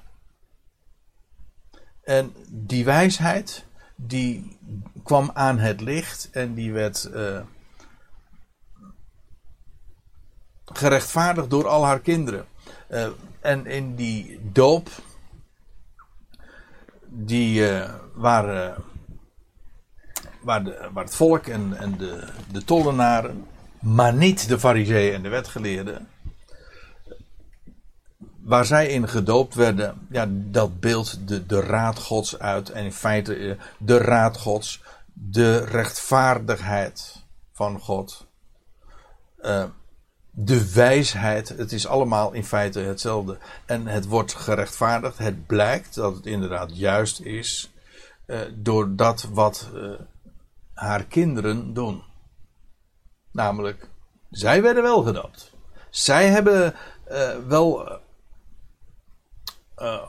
[2.02, 3.64] En die wijsheid,
[3.96, 4.58] die
[5.02, 7.40] kwam aan het licht en die werd uh,
[10.64, 12.46] gerechtvaardigd door al haar kinderen.
[13.40, 14.88] en in die doop,
[17.14, 17.72] die
[18.14, 18.76] waren
[20.42, 23.46] waar, de, waar het volk en, en de, de tollenaren,
[23.80, 26.08] maar niet de fariseeën en de wetgeleerden,
[28.42, 32.70] waar zij in gedoopt werden, ja, dat beeldt de, de raad gods uit.
[32.70, 34.82] En in feite eh, de raad gods,
[35.12, 38.26] de rechtvaardigheid van God.
[40.34, 43.38] De wijsheid, het is allemaal in feite hetzelfde.
[43.66, 47.72] En het wordt gerechtvaardigd, het blijkt dat het inderdaad juist is.
[48.26, 49.92] Uh, door dat wat uh,
[50.74, 52.02] haar kinderen doen.
[53.32, 53.88] Namelijk,
[54.30, 55.52] zij werden wel gedoopt.
[55.90, 56.74] Zij hebben
[57.10, 58.00] uh, wel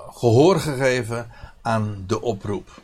[0.10, 2.82] gehoor gegeven aan de oproep.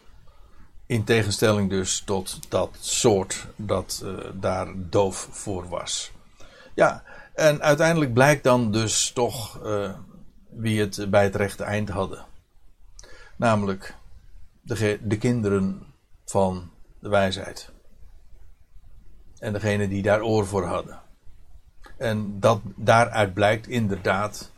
[0.85, 6.11] In tegenstelling dus tot dat soort dat daar doof voor was.
[6.75, 7.03] Ja,
[7.39, 9.59] en uiteindelijk blijkt dan dus toch
[10.49, 12.25] wie het bij het rechte eind hadden.
[13.35, 13.95] Namelijk
[14.61, 15.93] de, de kinderen
[16.25, 17.71] van de wijsheid.
[19.39, 21.01] En degene die daar oor voor hadden.
[21.97, 24.51] En dat, daaruit blijkt inderdaad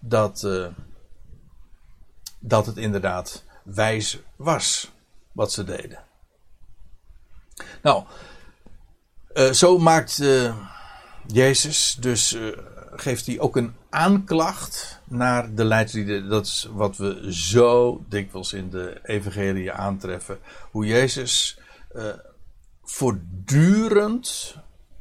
[0.00, 0.66] dat, uh,
[2.38, 4.92] dat het inderdaad wijs was
[5.32, 6.02] wat ze deden.
[7.82, 8.04] Nou,
[9.34, 10.18] uh, zo maakt
[11.32, 12.36] Jezus dus
[12.90, 16.28] geeft hij ook een aanklacht naar de leidslieden.
[16.28, 20.38] Dat is wat we zo dikwijls in de evangelie aantreffen.
[20.70, 21.58] Hoe Jezus
[22.82, 24.56] voortdurend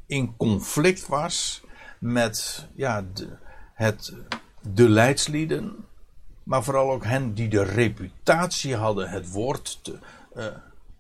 [0.05, 1.61] in conflict was
[1.99, 3.27] met ja, de,
[3.73, 4.13] het,
[4.61, 5.75] de leidslieden,
[6.43, 9.97] maar vooral ook hen die de reputatie hadden het woord te,
[10.35, 10.45] uh,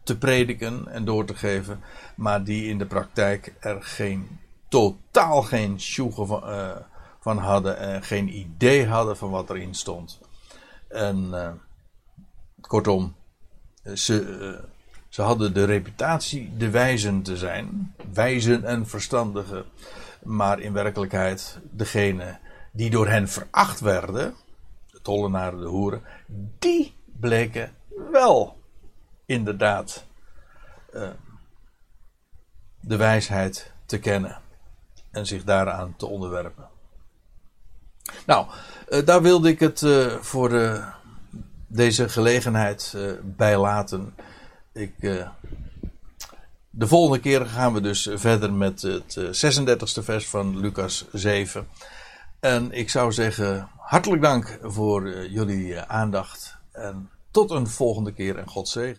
[0.03, 1.83] te prediken en door te geven,
[2.15, 6.75] maar die in de praktijk er geen, totaal geen sjoegen van, uh,
[7.19, 10.19] van hadden en geen idee hadden van wat erin stond.
[10.87, 11.51] En uh,
[12.61, 13.15] kortom,
[13.93, 14.65] ze
[15.09, 19.65] ze hadden de reputatie de wijzen te zijn, wijzen en verstandigen,
[20.23, 22.39] maar in werkelijkheid degene
[22.71, 24.35] die door hen veracht werden,
[24.91, 26.01] de tollenaren, de hoeren,
[26.59, 27.73] die bleken
[28.11, 28.57] wel
[29.25, 30.05] inderdaad
[32.79, 34.41] de wijsheid te kennen
[35.17, 36.67] en zich daaraan te onderwerpen.
[38.25, 38.47] Nou,
[38.89, 40.81] uh, daar wilde ik het uh, voor
[41.67, 44.15] deze gelegenheid bij laten.
[44.73, 44.93] Ik
[46.69, 51.67] de volgende keer gaan we dus verder met het 36e vers van Lucas 7.
[52.39, 56.57] En ik zou zeggen, hartelijk dank voor jullie aandacht.
[56.71, 58.95] En tot een volgende keer en God zegen.